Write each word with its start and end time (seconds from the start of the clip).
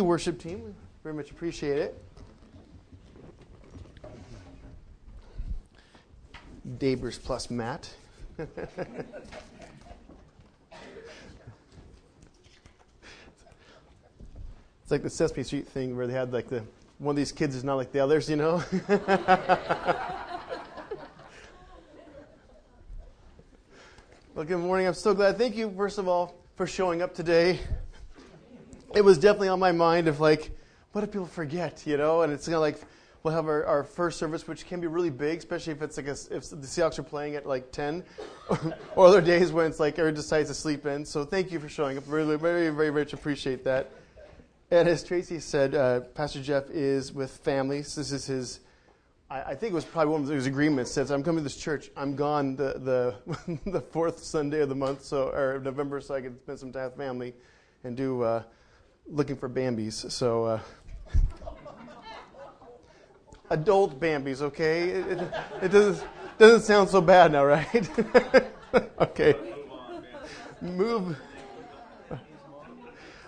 worship 0.00 0.38
team. 0.38 0.64
We 0.64 0.70
very 1.02 1.14
much 1.14 1.30
appreciate 1.30 1.76
it. 1.76 2.02
Dabers 6.78 7.18
plus 7.22 7.50
Matt. 7.50 7.90
it's 8.38 8.50
like 14.88 15.02
the 15.02 15.10
Sesame 15.10 15.42
Street 15.42 15.68
thing 15.68 15.94
where 15.94 16.06
they 16.06 16.14
had 16.14 16.32
like 16.32 16.48
the 16.48 16.64
one 16.96 17.12
of 17.12 17.16
these 17.18 17.32
kids 17.32 17.54
is 17.54 17.62
not 17.62 17.74
like 17.74 17.92
the 17.92 18.00
others, 18.00 18.30
you 18.30 18.36
know. 18.36 18.64
well, 24.34 24.46
good 24.46 24.56
morning. 24.56 24.86
I'm 24.86 24.94
so 24.94 25.12
glad. 25.12 25.36
Thank 25.36 25.54
you, 25.54 25.70
first 25.76 25.98
of 25.98 26.08
all, 26.08 26.34
for 26.56 26.66
showing 26.66 27.02
up 27.02 27.12
today 27.14 27.60
it 28.94 29.04
was 29.04 29.18
definitely 29.18 29.48
on 29.48 29.60
my 29.60 29.72
mind 29.72 30.08
of 30.08 30.20
like, 30.20 30.50
what 30.92 31.04
if 31.04 31.10
people 31.10 31.26
forget, 31.26 31.82
you 31.86 31.96
know? 31.96 32.22
And 32.22 32.32
it's 32.32 32.46
kind 32.46 32.56
of 32.56 32.60
like, 32.60 32.80
we'll 33.22 33.34
have 33.34 33.46
our, 33.46 33.64
our 33.66 33.84
first 33.84 34.18
service, 34.18 34.46
which 34.46 34.66
can 34.66 34.80
be 34.80 34.86
really 34.86 35.10
big, 35.10 35.38
especially 35.38 35.72
if 35.72 35.82
it's 35.82 35.96
like 35.96 36.08
a, 36.08 36.16
if 36.30 36.50
the 36.50 36.56
Seahawks 36.56 36.98
are 36.98 37.04
playing 37.04 37.36
at 37.36 37.46
like 37.46 37.72
10, 37.72 38.04
or 38.96 39.06
other 39.06 39.20
days 39.20 39.52
when 39.52 39.66
it's 39.66 39.80
like 39.80 39.94
everyone 39.94 40.14
decides 40.14 40.48
to 40.48 40.54
sleep 40.54 40.86
in. 40.86 41.04
So 41.04 41.24
thank 41.24 41.50
you 41.52 41.60
for 41.60 41.68
showing 41.68 41.96
up. 41.98 42.04
Really, 42.06 42.36
very, 42.36 42.68
very 42.70 42.90
much 42.90 43.12
appreciate 43.12 43.64
that. 43.64 43.90
And 44.70 44.88
as 44.88 45.04
Tracy 45.04 45.38
said, 45.38 45.74
uh, 45.74 46.00
Pastor 46.00 46.42
Jeff 46.42 46.70
is 46.70 47.12
with 47.12 47.30
family. 47.30 47.82
So 47.82 48.00
this 48.00 48.10
is 48.10 48.26
his. 48.26 48.60
I, 49.30 49.42
I 49.42 49.54
think 49.54 49.72
it 49.72 49.74
was 49.74 49.84
probably 49.84 50.12
one 50.12 50.22
of 50.22 50.28
his 50.28 50.46
agreements. 50.46 50.90
Says 50.90 51.10
I'm 51.10 51.22
coming 51.22 51.40
to 51.40 51.42
this 51.42 51.58
church. 51.58 51.90
I'm 51.94 52.16
gone 52.16 52.56
the 52.56 53.14
the 53.26 53.58
the 53.70 53.82
fourth 53.82 54.24
Sunday 54.24 54.60
of 54.60 54.70
the 54.70 54.74
month, 54.74 55.04
so 55.04 55.28
or 55.28 55.60
November, 55.62 56.00
so 56.00 56.14
I 56.14 56.22
can 56.22 56.38
spend 56.40 56.58
some 56.58 56.72
time 56.72 56.84
with 56.84 56.96
family, 56.96 57.34
and 57.84 57.94
do. 57.96 58.22
Uh, 58.22 58.42
looking 59.06 59.36
for 59.36 59.48
Bambis. 59.48 60.10
So, 60.10 60.44
uh, 60.44 60.60
adult 63.50 64.00
Bambis, 64.00 64.42
okay? 64.42 64.90
It, 64.90 65.06
it, 65.06 65.34
it, 65.62 65.68
doesn't, 65.68 66.08
doesn't 66.38 66.62
sound 66.62 66.88
so 66.88 67.00
bad 67.00 67.32
now, 67.32 67.44
right? 67.44 67.90
okay. 69.00 69.34
Move. 70.60 71.16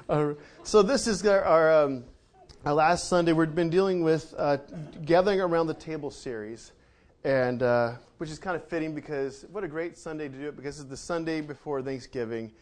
Uh, 0.09 0.35
so, 0.63 0.83
this 0.83 1.07
is 1.07 1.25
our, 1.27 1.45
our, 1.45 1.85
um, 1.85 2.05
our, 2.65 2.75
last 2.75 3.09
Sunday. 3.09 3.33
We've 3.33 3.55
been 3.55 3.70
dealing 3.70 4.03
with 4.03 4.35
uh, 4.37 4.59
Gathering 5.05 5.41
Around 5.41 5.69
the 5.69 5.75
Table 5.75 6.11
series. 6.11 6.73
And 7.25 7.63
uh, 7.63 7.95
which 8.19 8.31
is 8.31 8.39
kind 8.39 8.55
of 8.55 8.69
fitting 8.69 8.95
because 8.95 9.47
what 9.51 9.65
a 9.65 9.69
great 9.69 9.97
Sunday 9.97 10.29
to 10.29 10.37
do 10.37 10.48
it 10.48 10.57
because 10.57 10.79
it's 10.79 10.89
the 10.89 10.97
Sunday 10.97 11.41
before 11.41 11.83
Thanksgiving. 11.83 12.53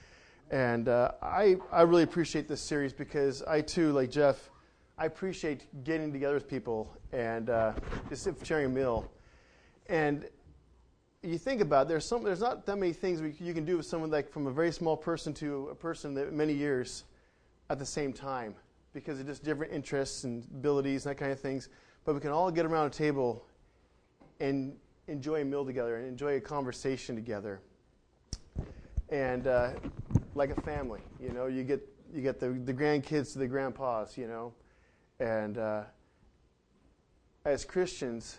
And 0.53 0.91
uh, 0.91 1.13
I, 1.23 1.57
I 1.73 1.81
really 1.81 2.03
appreciate 2.03 2.47
this 2.47 2.61
series 2.61 2.93
because 2.93 3.43
I 3.43 3.63
too, 3.63 3.91
like 3.93 4.11
Jeff, 4.11 4.51
I 4.99 5.07
appreciate 5.07 5.65
getting 5.83 6.13
together 6.13 6.35
with 6.35 6.47
people 6.47 6.95
and 7.11 7.49
uh, 7.49 7.73
just 8.11 8.29
sharing 8.45 8.67
a 8.67 8.69
meal. 8.69 9.11
And 9.87 10.27
you 11.23 11.39
think 11.39 11.63
about 11.63 11.87
it, 11.87 11.89
there's 11.89 12.05
some, 12.05 12.23
there's 12.23 12.43
not 12.43 12.67
that 12.67 12.77
many 12.77 12.93
things 12.93 13.23
we, 13.23 13.35
you 13.41 13.55
can 13.55 13.65
do 13.65 13.79
with 13.79 13.87
someone 13.87 14.11
like 14.11 14.31
from 14.31 14.47
a 14.47 14.51
very 14.51 14.71
small 14.73 14.95
person 14.95 15.33
to 15.35 15.69
a 15.71 15.75
person 15.75 16.13
that 16.15 16.35
many 16.35 16.53
years 16.53 17.05
at 17.71 17.79
the 17.79 17.87
same 17.87 18.13
time 18.13 18.55
because 18.93 19.19
of 19.19 19.27
just 19.27 19.43
different 19.43 19.73
interests 19.73 20.25
and 20.25 20.45
abilities 20.53 21.07
and 21.07 21.13
that 21.13 21.19
kind 21.19 21.33
of 21.33 21.41
things. 21.41 21.71
But 22.05 22.15
we 22.15 22.21
can 22.21 22.31
all 22.31 22.51
get 22.51 22.67
around 22.67 22.89
a 22.89 22.91
table 22.91 23.47
and 24.39 24.77
enjoy 25.09 25.41
a 25.41 25.45
meal 25.47 25.65
together 25.65 25.97
and 25.97 26.07
enjoy 26.07 26.37
a 26.37 26.41
conversation 26.41 27.15
together. 27.15 27.63
And 29.09 29.47
uh, 29.47 29.71
like 30.35 30.51
a 30.51 30.61
family. 30.63 31.01
You 31.21 31.31
know, 31.31 31.47
you 31.47 31.63
get 31.65 31.87
you 32.13 32.23
get 32.23 32.41
the 32.41 32.51
the 32.51 32.75
grandkids 32.75 33.33
to 33.33 33.39
the 33.39 33.47
grandpas. 33.47 34.17
You 34.17 34.27
know, 34.27 34.53
and 35.21 35.59
uh, 35.59 35.83
as 37.45 37.65
Christians, 37.65 38.39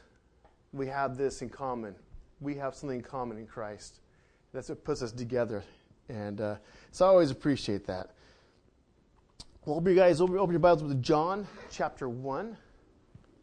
we 0.72 0.88
have 0.88 1.18
this 1.18 1.42
in 1.42 1.50
common. 1.50 1.96
We 2.42 2.56
have 2.56 2.76
something 2.76 3.00
in 3.00 3.04
common 3.04 3.38
in 3.38 3.48
Christ. 3.48 4.00
That's 4.54 4.70
what 4.70 4.84
puts 4.84 5.02
us 5.02 5.12
together, 5.12 5.64
and 6.10 6.40
uh, 6.42 6.56
so 6.92 7.06
I 7.06 7.10
always 7.10 7.32
appreciate 7.32 7.86
that. 7.88 8.12
Well, 9.66 9.78
open 9.78 9.94
you 9.94 9.98
guys 9.98 10.20
open, 10.20 10.38
open 10.38 10.54
your 10.54 10.60
Bibles 10.60 10.84
with 10.84 11.02
John 11.02 11.48
chapter 11.72 12.10
one, 12.10 12.58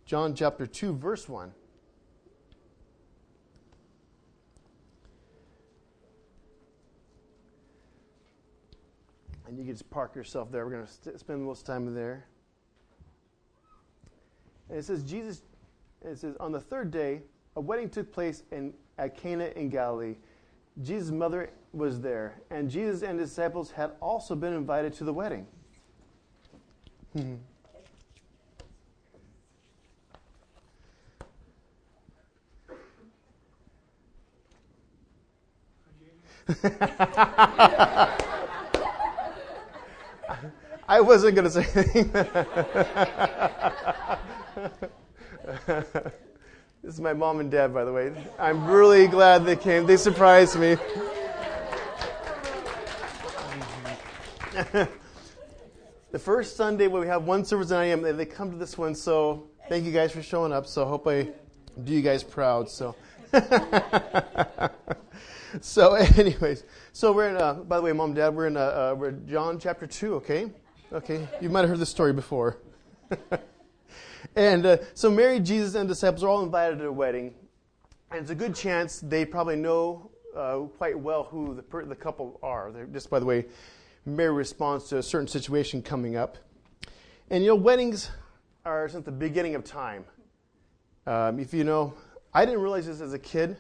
John 0.05 0.35
chapter 0.35 0.67
two, 0.67 0.95
verse 0.95 1.29
one. 1.29 1.53
And 9.51 9.59
you 9.59 9.65
can 9.65 9.75
just 9.75 9.91
park 9.91 10.15
yourself 10.15 10.53
there. 10.53 10.65
We're 10.65 10.71
going 10.71 10.87
to 10.87 10.93
st- 10.93 11.19
spend 11.19 11.43
most 11.43 11.67
time 11.67 11.93
there. 11.93 12.25
And 14.69 14.79
it 14.79 14.85
says, 14.85 15.03
Jesus, 15.03 15.43
it 16.03 16.19
says, 16.19 16.37
on 16.39 16.53
the 16.53 16.61
third 16.61 16.93
day, 16.93 17.23
a 17.57 17.61
wedding 17.61 17.91
took 17.91 18.13
place 18.13 18.45
in, 18.53 18.73
at 18.97 19.17
Cana 19.17 19.47
in 19.57 19.69
Galilee. 19.69 20.15
Jesus' 20.83 21.11
mother 21.11 21.51
was 21.73 22.01
there, 22.01 22.41
and 22.51 22.71
Jesus 22.71 23.03
and 23.03 23.19
his 23.19 23.31
disciples 23.31 23.73
had 23.73 23.91
also 24.01 24.37
been 24.37 24.53
invited 24.53 24.93
to 24.95 25.05
the 25.05 25.13
wedding. 25.13 25.49
Hmm. 27.13 27.35
I 40.91 41.01
wasn't 41.01 41.37
going 41.37 41.49
to 41.49 41.53
say 41.53 41.65
anything. 41.85 42.11
this 46.83 46.95
is 46.95 47.01
my 47.01 47.13
mom 47.13 47.39
and 47.39 47.49
dad, 47.49 47.73
by 47.73 47.85
the 47.85 47.93
way. 47.93 48.13
I'm 48.41 48.67
really 48.67 49.07
glad 49.07 49.47
they 49.47 49.55
came. 49.55 49.87
They 49.87 49.97
surprised 49.97 50.59
me. 50.59 50.75
the 56.11 56.19
first 56.19 56.57
Sunday 56.57 56.89
when 56.89 57.03
we 57.03 57.07
have 57.07 57.23
one 57.23 57.45
service 57.45 57.71
at 57.71 57.85
IM, 57.85 58.03
they 58.17 58.27
come 58.27 58.51
to 58.51 58.57
this 58.57 58.77
one. 58.77 58.97
So 58.97 59.49
thank 59.69 59.85
you 59.85 59.93
guys 59.93 60.11
for 60.11 60.25
showing 60.25 60.53
up. 60.53 60.67
So 60.67 60.85
I 60.85 60.89
hope 60.89 61.07
I 61.07 61.29
do 61.85 61.93
you 61.93 62.03
guys 62.03 62.25
proud. 62.25 62.69
So. 62.69 62.97
so, 65.61 65.95
anyways, 65.95 66.65
so 66.93 67.13
we're 67.13 67.29
in. 67.29 67.37
Uh, 67.37 67.55
by 67.55 67.77
the 67.77 67.83
way, 67.83 67.93
mom, 67.93 68.13
dad, 68.13 68.35
we're 68.35 68.49
in 68.49 68.57
uh, 68.57 68.61
uh, 68.61 68.97
we're 68.99 69.13
John 69.13 69.61
chapter 69.61 69.87
two. 69.87 70.17
Okay, 70.17 70.51
Okay, 70.93 71.29
you 71.41 71.49
might 71.49 71.61
have 71.61 71.71
heard 71.71 71.79
this 71.79 71.89
story 71.89 72.13
before. 72.13 72.57
and 74.35 74.67
uh, 74.67 74.79
so 74.95 75.09
Mary, 75.09 75.39
Jesus, 75.39 75.77
and 75.77 75.89
disciples 75.89 76.25
are 76.25 76.29
all 76.29 76.43
invited 76.43 76.81
to 76.81 76.89
a 76.89 76.93
wedding, 76.93 77.33
and 78.11 78.23
it's 78.23 78.31
a 78.31 78.35
good 78.35 78.57
chance 78.57 78.99
they 78.99 79.25
probably 79.25 79.55
know 79.55 80.11
uh, 80.37 80.63
quite 80.79 80.99
well 80.99 81.23
who 81.23 81.55
the, 81.55 81.63
per- 81.63 81.85
the 81.85 81.95
couple 81.95 82.41
are. 82.43 82.73
They're, 82.73 82.87
just 82.87 83.09
by 83.09 83.21
the 83.21 83.25
way, 83.25 83.45
Mary 84.05 84.33
responds 84.33 84.89
to 84.89 84.99
a 84.99 85.03
certain 85.03 85.29
situation 85.29 85.81
coming 85.81 86.17
up. 86.17 86.39
And 87.31 87.45
you 87.45 87.51
know, 87.51 87.55
weddings 87.55 88.11
are 88.65 88.89
since 88.89 89.05
the 89.05 89.13
beginning 89.13 89.55
of 89.55 89.63
time. 89.63 90.05
Um, 91.07 91.39
if 91.39 91.55
you 91.55 91.63
know, 91.63 91.95
I 92.35 92.45
didn't 92.45 92.63
realize 92.63 92.87
this 92.87 93.01
as 93.01 93.13
a 93.13 93.19
kid. 93.19 93.57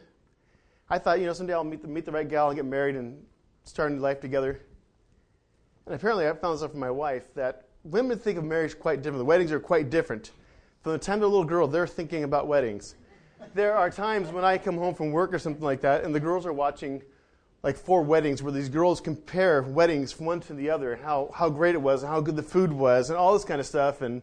I 0.88 0.98
thought, 0.98 1.20
you 1.20 1.26
know, 1.26 1.32
someday 1.32 1.54
I'll 1.54 1.62
meet 1.62 1.82
the, 1.82 1.86
meet 1.86 2.06
the 2.06 2.12
right 2.12 2.28
gal 2.28 2.48
and 2.48 2.56
get 2.56 2.64
married 2.64 2.96
and 2.96 3.22
start 3.62 3.92
a 3.92 3.94
new 3.94 4.00
life 4.00 4.20
together. 4.20 4.62
And 5.86 5.94
apparently, 5.94 6.28
I 6.28 6.32
found 6.32 6.56
this 6.56 6.62
out 6.62 6.70
from 6.70 6.80
my 6.80 6.90
wife 6.90 7.34
that 7.34 7.64
women 7.84 8.18
think 8.18 8.38
of 8.38 8.44
marriage 8.44 8.78
quite 8.78 9.02
differently. 9.02 9.24
Weddings 9.24 9.52
are 9.52 9.60
quite 9.60 9.90
different. 9.90 10.32
From 10.82 10.92
the 10.92 10.98
time 10.98 11.18
they're 11.18 11.26
a 11.26 11.30
little 11.30 11.44
girl, 11.44 11.66
they're 11.66 11.86
thinking 11.86 12.24
about 12.24 12.46
weddings. 12.46 12.94
There 13.54 13.76
are 13.76 13.90
times 13.90 14.30
when 14.30 14.44
I 14.44 14.58
come 14.58 14.76
home 14.76 14.94
from 14.94 15.10
work 15.10 15.34
or 15.34 15.38
something 15.38 15.64
like 15.64 15.80
that, 15.80 16.04
and 16.04 16.14
the 16.14 16.20
girls 16.20 16.46
are 16.46 16.52
watching 16.52 17.02
like 17.62 17.76
four 17.76 18.02
weddings 18.02 18.42
where 18.42 18.52
these 18.52 18.68
girls 18.68 19.00
compare 19.00 19.62
weddings 19.62 20.12
from 20.12 20.26
one 20.26 20.40
to 20.40 20.54
the 20.54 20.70
other 20.70 20.96
how, 20.96 21.30
how 21.34 21.50
great 21.50 21.74
it 21.74 21.82
was 21.82 22.02
and 22.02 22.10
how 22.10 22.20
good 22.20 22.36
the 22.36 22.42
food 22.42 22.72
was 22.72 23.10
and 23.10 23.18
all 23.18 23.34
this 23.34 23.44
kind 23.44 23.60
of 23.60 23.66
stuff. 23.66 24.00
And, 24.00 24.22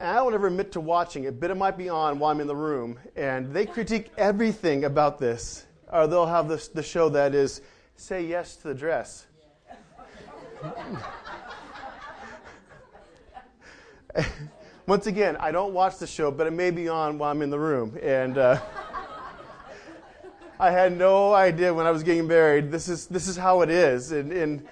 and 0.00 0.08
I 0.08 0.14
don't 0.14 0.32
ever 0.32 0.46
admit 0.46 0.72
to 0.72 0.80
watching 0.80 1.24
it, 1.24 1.38
but 1.38 1.50
it 1.50 1.56
might 1.56 1.76
be 1.76 1.88
on 1.88 2.18
while 2.18 2.30
I'm 2.30 2.40
in 2.40 2.46
the 2.46 2.56
room. 2.56 2.98
And 3.16 3.52
they 3.52 3.66
critique 3.66 4.10
everything 4.16 4.84
about 4.84 5.18
this. 5.18 5.66
Or 5.92 6.06
they'll 6.06 6.26
have 6.26 6.48
this, 6.48 6.68
the 6.68 6.82
show 6.82 7.10
that 7.10 7.34
is 7.34 7.60
say 7.96 8.24
yes 8.24 8.56
to 8.56 8.68
the 8.68 8.74
dress. 8.74 9.26
Once 14.86 15.06
again, 15.06 15.36
I 15.38 15.50
don't 15.50 15.72
watch 15.72 15.98
the 15.98 16.06
show, 16.06 16.30
but 16.30 16.46
it 16.46 16.52
may 16.52 16.70
be 16.70 16.88
on 16.88 17.18
while 17.18 17.30
I'm 17.30 17.42
in 17.42 17.50
the 17.50 17.58
room. 17.58 17.98
And 18.02 18.38
uh, 18.38 18.60
I 20.58 20.70
had 20.70 20.96
no 20.96 21.34
idea 21.34 21.72
when 21.72 21.86
I 21.86 21.90
was 21.90 22.02
getting 22.02 22.26
married. 22.26 22.70
This 22.70 22.88
is 22.88 23.06
this 23.06 23.28
is 23.28 23.36
how 23.36 23.62
it 23.62 23.70
is. 23.70 24.12
And, 24.12 24.32
and 24.32 24.66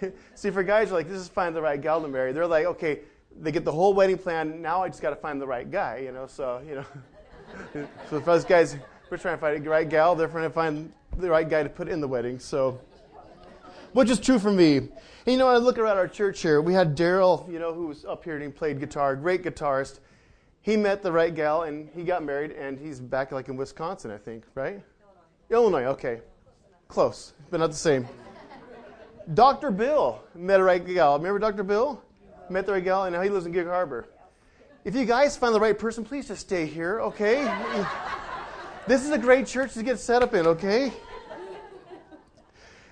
see, 0.34 0.50
for 0.50 0.62
guys, 0.62 0.88
you're 0.88 0.98
like 0.98 1.08
this 1.08 1.20
is 1.20 1.28
find 1.28 1.54
the 1.54 1.62
right 1.62 1.80
gal 1.80 2.00
to 2.00 2.08
marry. 2.08 2.32
They're 2.32 2.46
like, 2.46 2.66
okay, 2.66 3.00
they 3.40 3.52
get 3.52 3.64
the 3.64 3.72
whole 3.72 3.92
wedding 3.92 4.18
plan. 4.18 4.62
Now 4.62 4.82
I 4.82 4.88
just 4.88 5.02
got 5.02 5.10
to 5.10 5.16
find 5.16 5.40
the 5.40 5.46
right 5.46 5.70
guy. 5.70 5.98
You 5.98 6.12
know, 6.12 6.26
so 6.26 6.62
you 6.66 6.76
know. 6.76 6.84
so 8.10 8.20
for 8.20 8.30
us 8.30 8.44
guys, 8.44 8.76
we're 9.10 9.18
trying 9.18 9.36
to 9.36 9.40
find 9.40 9.64
the 9.64 9.70
right 9.70 9.88
gal. 9.88 10.14
They're 10.14 10.28
trying 10.28 10.44
to 10.44 10.50
find 10.50 10.92
the 11.16 11.30
right 11.30 11.48
guy 11.48 11.62
to 11.62 11.68
put 11.68 11.88
in 11.88 12.00
the 12.00 12.08
wedding. 12.08 12.38
So. 12.38 12.80
which 13.92 14.10
is 14.10 14.20
true 14.20 14.38
for 14.38 14.52
me. 14.52 14.88
And, 15.26 15.32
you 15.32 15.38
know, 15.40 15.48
I 15.48 15.56
look 15.56 15.76
around 15.76 15.96
our 15.96 16.06
church 16.06 16.40
here. 16.40 16.60
We 16.60 16.72
had 16.72 16.96
Daryl, 16.96 17.50
you 17.50 17.58
know, 17.58 17.74
who 17.74 17.88
was 17.88 18.04
up 18.04 18.22
here 18.22 18.34
and 18.34 18.44
he 18.44 18.48
played 18.48 18.78
guitar, 18.78 19.16
great 19.16 19.42
guitarist. 19.42 19.98
He 20.62 20.76
met 20.76 21.02
the 21.02 21.10
right 21.10 21.34
gal 21.34 21.64
and 21.64 21.88
he 21.96 22.04
got 22.04 22.22
married, 22.22 22.52
and 22.52 22.78
he's 22.78 23.00
back 23.00 23.32
like 23.32 23.48
in 23.48 23.56
Wisconsin, 23.56 24.12
I 24.12 24.18
think, 24.18 24.44
right? 24.54 24.80
Illinois, 25.50 25.80
Illinois 25.80 25.90
okay. 25.92 26.20
Close, 26.86 27.32
but 27.50 27.58
not 27.58 27.70
the 27.70 27.76
same. 27.76 28.06
Dr. 29.34 29.72
Bill 29.72 30.22
met 30.36 30.60
a 30.60 30.62
right 30.62 30.84
gal. 30.86 31.16
Remember 31.16 31.40
Dr. 31.40 31.64
Bill? 31.64 32.00
Met 32.48 32.66
the 32.66 32.72
right 32.72 32.84
gal, 32.84 33.04
and 33.04 33.14
now 33.14 33.20
he 33.20 33.28
lives 33.28 33.46
in 33.46 33.52
Gig 33.52 33.66
Harbor. 33.66 34.06
If 34.84 34.94
you 34.94 35.04
guys 35.04 35.36
find 35.36 35.52
the 35.52 35.58
right 35.58 35.76
person, 35.76 36.04
please 36.04 36.28
just 36.28 36.42
stay 36.42 36.66
here, 36.66 37.00
okay? 37.00 37.42
this 38.86 39.04
is 39.04 39.10
a 39.10 39.18
great 39.18 39.48
church 39.48 39.74
to 39.74 39.82
get 39.82 39.98
set 39.98 40.22
up 40.22 40.34
in, 40.34 40.46
okay? 40.46 40.92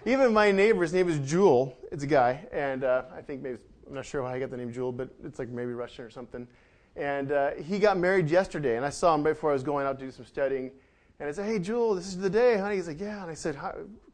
Even 0.06 0.34
my 0.34 0.50
neighbor, 0.50 0.82
his 0.82 0.92
name 0.92 1.08
is 1.08 1.18
Jewel. 1.18 1.76
It's 1.90 2.04
a 2.04 2.06
guy, 2.06 2.46
and 2.52 2.84
uh, 2.84 3.04
I 3.16 3.22
think 3.22 3.40
maybe 3.40 3.56
I'm 3.86 3.94
not 3.94 4.04
sure 4.04 4.22
how 4.22 4.28
I 4.28 4.38
got 4.38 4.50
the 4.50 4.56
name 4.58 4.70
Jewel, 4.70 4.92
but 4.92 5.08
it's 5.24 5.38
like 5.38 5.48
maybe 5.48 5.72
Russian 5.72 6.04
or 6.04 6.10
something. 6.10 6.46
And 6.94 7.32
uh, 7.32 7.52
he 7.52 7.78
got 7.78 7.96
married 7.96 8.28
yesterday, 8.28 8.76
and 8.76 8.84
I 8.84 8.90
saw 8.90 9.14
him 9.14 9.22
right 9.22 9.32
before 9.32 9.50
I 9.50 9.54
was 9.54 9.62
going 9.62 9.86
out 9.86 9.98
to 9.98 10.04
do 10.04 10.10
some 10.10 10.26
studying. 10.26 10.72
And 11.20 11.28
I 11.28 11.32
said, 11.32 11.46
"Hey, 11.46 11.58
Jewel, 11.58 11.94
this 11.94 12.06
is 12.06 12.18
the 12.18 12.28
day, 12.28 12.58
honey." 12.58 12.76
He's 12.76 12.86
like, 12.86 13.00
"Yeah." 13.00 13.22
And 13.22 13.30
I 13.30 13.34
said, 13.34 13.56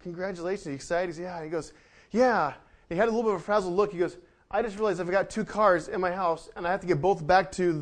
"Congratulations! 0.01 0.69
Are 0.69 0.71
you 0.71 0.77
excited?" 0.77 1.09
He 1.09 1.15
said, 1.15 1.23
"Yeah." 1.23 1.43
He 1.43 1.51
goes, 1.51 1.73
"Yeah." 2.13 2.47
And 2.47 2.55
he 2.89 2.97
had 2.97 3.09
a 3.09 3.11
little 3.11 3.25
bit 3.25 3.35
of 3.35 3.41
a 3.41 3.45
frazzled 3.45 3.75
look. 3.75 3.91
He 3.91 3.99
goes, 3.99 4.17
I 4.53 4.63
just 4.63 4.77
realized 4.77 5.01
I've 5.01 5.11
got 5.11 5.31
two 5.31 5.45
cars 5.45 5.87
in 5.87 6.01
my 6.01 6.11
house, 6.11 6.49
and 6.57 6.67
I 6.67 6.73
have 6.73 6.81
to 6.81 6.87
get 6.87 7.01
both 7.01 7.25
back 7.25 7.53
to 7.53 7.75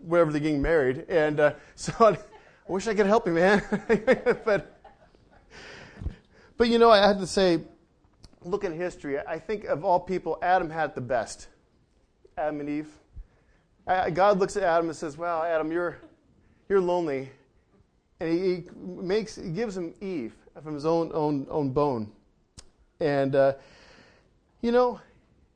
wherever 0.00 0.30
they're 0.30 0.40
getting 0.40 0.60
married. 0.60 1.06
And 1.08 1.40
uh, 1.40 1.54
so 1.74 1.92
I, 2.00 2.18
wish 2.66 2.86
I 2.86 2.94
could 2.94 3.06
help 3.06 3.26
you, 3.26 3.32
man. 3.32 3.62
but, 4.44 4.71
but 6.62 6.68
you 6.68 6.78
know, 6.78 6.92
I 6.92 6.98
have 6.98 7.18
to 7.18 7.26
say, 7.26 7.58
look 8.44 8.62
at 8.62 8.70
history. 8.70 9.18
I 9.18 9.40
think 9.40 9.64
of 9.64 9.84
all 9.84 9.98
people, 9.98 10.38
Adam 10.40 10.70
had 10.70 10.94
the 10.94 11.00
best. 11.00 11.48
Adam 12.38 12.60
and 12.60 12.68
Eve. 12.68 12.88
God 14.14 14.38
looks 14.38 14.56
at 14.56 14.62
Adam 14.62 14.86
and 14.86 14.96
says, 14.96 15.18
"Well, 15.18 15.42
Adam, 15.42 15.72
you're 15.72 15.98
you're 16.68 16.80
lonely," 16.80 17.32
and 18.20 18.30
he, 18.30 18.38
he 18.38 18.64
makes 18.78 19.34
he 19.34 19.50
gives 19.50 19.76
him 19.76 19.92
Eve 20.00 20.36
from 20.62 20.74
his 20.74 20.86
own 20.86 21.10
own 21.12 21.48
own 21.50 21.70
bone, 21.70 22.12
and 23.00 23.34
uh, 23.34 23.54
you 24.60 24.70
know 24.70 25.00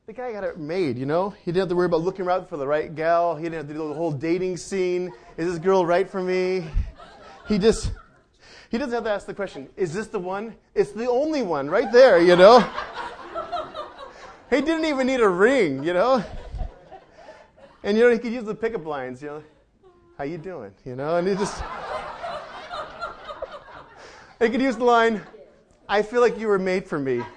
the 0.07 0.13
guy 0.13 0.33
got 0.33 0.43
it 0.43 0.59
made, 0.59 0.97
you 0.97 1.05
know? 1.05 1.29
He 1.29 1.53
didn't 1.53 1.61
have 1.61 1.69
to 1.69 1.75
worry 1.77 1.85
about 1.85 2.01
looking 2.01 2.25
around 2.25 2.49
for 2.49 2.57
the 2.57 2.67
right 2.67 2.93
gal. 2.93 3.37
He 3.37 3.43
didn't 3.43 3.59
have 3.59 3.67
to 3.69 3.73
do 3.73 3.87
the 3.87 3.93
whole 3.93 4.11
dating 4.11 4.57
scene. 4.57 5.13
Is 5.37 5.47
this 5.47 5.59
girl 5.59 5.85
right 5.85 6.09
for 6.09 6.21
me? 6.21 6.65
He 7.47 7.57
just, 7.57 7.91
he 8.69 8.77
doesn't 8.77 8.93
have 8.93 9.03
to 9.05 9.11
ask 9.11 9.25
the 9.25 9.33
question, 9.33 9.69
is 9.77 9.93
this 9.93 10.07
the 10.07 10.19
one? 10.19 10.55
It's 10.75 10.91
the 10.91 11.09
only 11.09 11.41
one 11.41 11.69
right 11.69 11.91
there, 11.91 12.21
you 12.21 12.35
know? 12.35 12.59
he 14.49 14.61
didn't 14.61 14.85
even 14.85 15.07
need 15.07 15.21
a 15.21 15.29
ring, 15.29 15.83
you 15.83 15.93
know? 15.93 16.23
And, 17.83 17.97
you 17.97 18.03
know, 18.03 18.11
he 18.11 18.19
could 18.19 18.33
use 18.33 18.43
the 18.43 18.55
pickup 18.55 18.85
lines, 18.85 19.21
you 19.21 19.29
know? 19.29 19.43
How 20.17 20.25
you 20.25 20.37
doing? 20.37 20.71
You 20.83 20.95
know? 20.95 21.17
And 21.17 21.27
he 21.27 21.35
just, 21.35 21.55
he 24.39 24.49
could 24.49 24.61
use 24.61 24.75
the 24.75 24.83
line, 24.83 25.21
I 25.87 26.01
feel 26.01 26.19
like 26.19 26.37
you 26.37 26.47
were 26.47 26.59
made 26.59 26.85
for 26.85 26.99
me. 26.99 27.23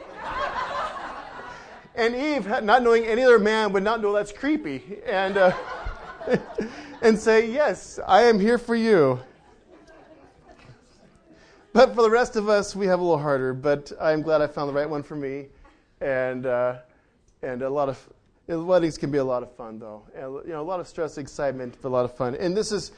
And 1.92 2.14
Eve, 2.14 2.46
not 2.62 2.82
knowing 2.82 3.04
any 3.04 3.24
other 3.24 3.38
man, 3.38 3.72
would 3.72 3.82
not 3.82 4.00
know 4.00 4.12
that's 4.12 4.32
creepy. 4.32 4.98
And, 5.04 5.36
uh, 5.36 5.52
and 7.02 7.18
say, 7.18 7.50
Yes, 7.50 7.98
I 8.06 8.22
am 8.22 8.40
here 8.40 8.58
for 8.58 8.74
you. 8.74 9.20
But 11.72 11.94
for 11.94 12.02
the 12.02 12.10
rest 12.10 12.36
of 12.36 12.48
us, 12.48 12.74
we 12.74 12.86
have 12.86 13.00
a 13.00 13.02
little 13.02 13.18
harder. 13.18 13.54
But 13.54 13.92
I'm 14.00 14.22
glad 14.22 14.42
I 14.42 14.46
found 14.46 14.68
the 14.68 14.72
right 14.72 14.88
one 14.88 15.02
for 15.02 15.16
me. 15.16 15.46
And, 16.00 16.46
uh, 16.46 16.78
and 17.42 17.62
a 17.62 17.70
lot 17.70 17.88
of 17.88 18.08
weddings 18.48 18.98
can 18.98 19.10
be 19.10 19.18
a 19.18 19.24
lot 19.24 19.42
of 19.42 19.54
fun, 19.56 19.78
though. 19.78 20.02
And, 20.14 20.46
you 20.46 20.52
know, 20.52 20.62
a 20.62 20.62
lot 20.62 20.80
of 20.80 20.88
stress, 20.88 21.18
excitement, 21.18 21.76
but 21.80 21.88
a 21.88 21.92
lot 21.92 22.04
of 22.04 22.16
fun. 22.16 22.34
And 22.34 22.56
this 22.56 22.72
is 22.72 22.92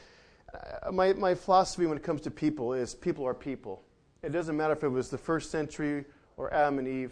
uh, 0.53 0.91
my, 0.91 1.13
my 1.13 1.35
philosophy 1.35 1.85
when 1.85 1.97
it 1.97 2.03
comes 2.03 2.21
to 2.21 2.31
people 2.31 2.73
is 2.73 2.95
people 2.95 3.25
are 3.25 3.33
people. 3.33 3.83
It 4.21 4.31
doesn't 4.31 4.55
matter 4.55 4.73
if 4.73 4.83
it 4.83 4.89
was 4.89 5.09
the 5.09 5.17
first 5.17 5.51
century 5.51 6.05
or 6.37 6.53
Adam 6.53 6.79
and 6.79 6.87
Eve 6.87 7.11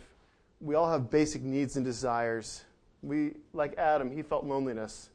we 0.62 0.76
all 0.76 0.90
have 0.90 1.10
basic 1.10 1.42
needs 1.42 1.76
and 1.76 1.84
desires. 1.84 2.64
We, 3.02 3.34
like 3.54 3.78
Adam, 3.78 4.12
he 4.12 4.22
felt 4.22 4.46
loneliness. 4.46 5.10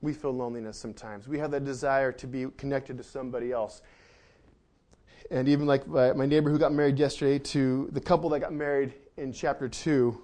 We 0.00 0.12
feel 0.12 0.32
loneliness 0.32 0.76
sometimes. 0.76 1.28
We 1.28 1.38
have 1.38 1.52
that 1.52 1.64
desire 1.64 2.10
to 2.12 2.26
be 2.26 2.46
connected 2.56 2.98
to 2.98 3.04
somebody 3.04 3.52
else. 3.52 3.80
And 5.32 5.48
even 5.48 5.66
like 5.66 5.88
my 5.88 6.26
neighbor 6.26 6.50
who 6.50 6.58
got 6.58 6.74
married 6.74 6.98
yesterday 6.98 7.38
to 7.38 7.88
the 7.92 8.00
couple 8.02 8.28
that 8.28 8.40
got 8.40 8.52
married 8.52 8.92
in 9.16 9.32
chapter 9.32 9.66
2, 9.66 10.22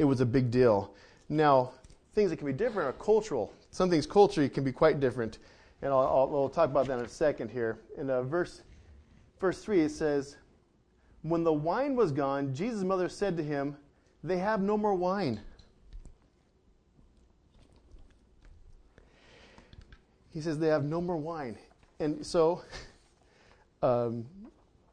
it 0.00 0.04
was 0.04 0.20
a 0.20 0.26
big 0.26 0.50
deal. 0.50 0.96
Now, 1.28 1.70
things 2.12 2.30
that 2.30 2.38
can 2.38 2.46
be 2.46 2.52
different 2.52 2.88
are 2.88 3.04
cultural. 3.04 3.52
Some 3.70 3.88
things 3.88 4.04
culturally 4.04 4.48
can 4.48 4.64
be 4.64 4.72
quite 4.72 4.98
different. 4.98 5.38
And 5.80 5.92
I'll, 5.92 6.00
I'll, 6.00 6.30
I'll 6.34 6.48
talk 6.48 6.70
about 6.70 6.88
that 6.88 6.98
in 6.98 7.04
a 7.04 7.08
second 7.08 7.52
here. 7.52 7.78
In 7.96 8.10
uh, 8.10 8.22
verse, 8.22 8.62
verse 9.38 9.62
3, 9.62 9.82
it 9.82 9.90
says, 9.92 10.38
when 11.22 11.44
the 11.44 11.52
wine 11.52 11.94
was 11.94 12.10
gone, 12.10 12.52
Jesus' 12.52 12.82
mother 12.82 13.08
said 13.08 13.36
to 13.36 13.44
him, 13.44 13.76
They 14.24 14.38
have 14.38 14.60
no 14.60 14.76
more 14.76 14.94
wine. 14.94 15.40
He 20.34 20.40
says, 20.40 20.58
They 20.58 20.66
have 20.66 20.82
no 20.82 21.00
more 21.00 21.16
wine. 21.16 21.56
And 22.00 22.26
so, 22.26 22.62
um, 23.82 24.24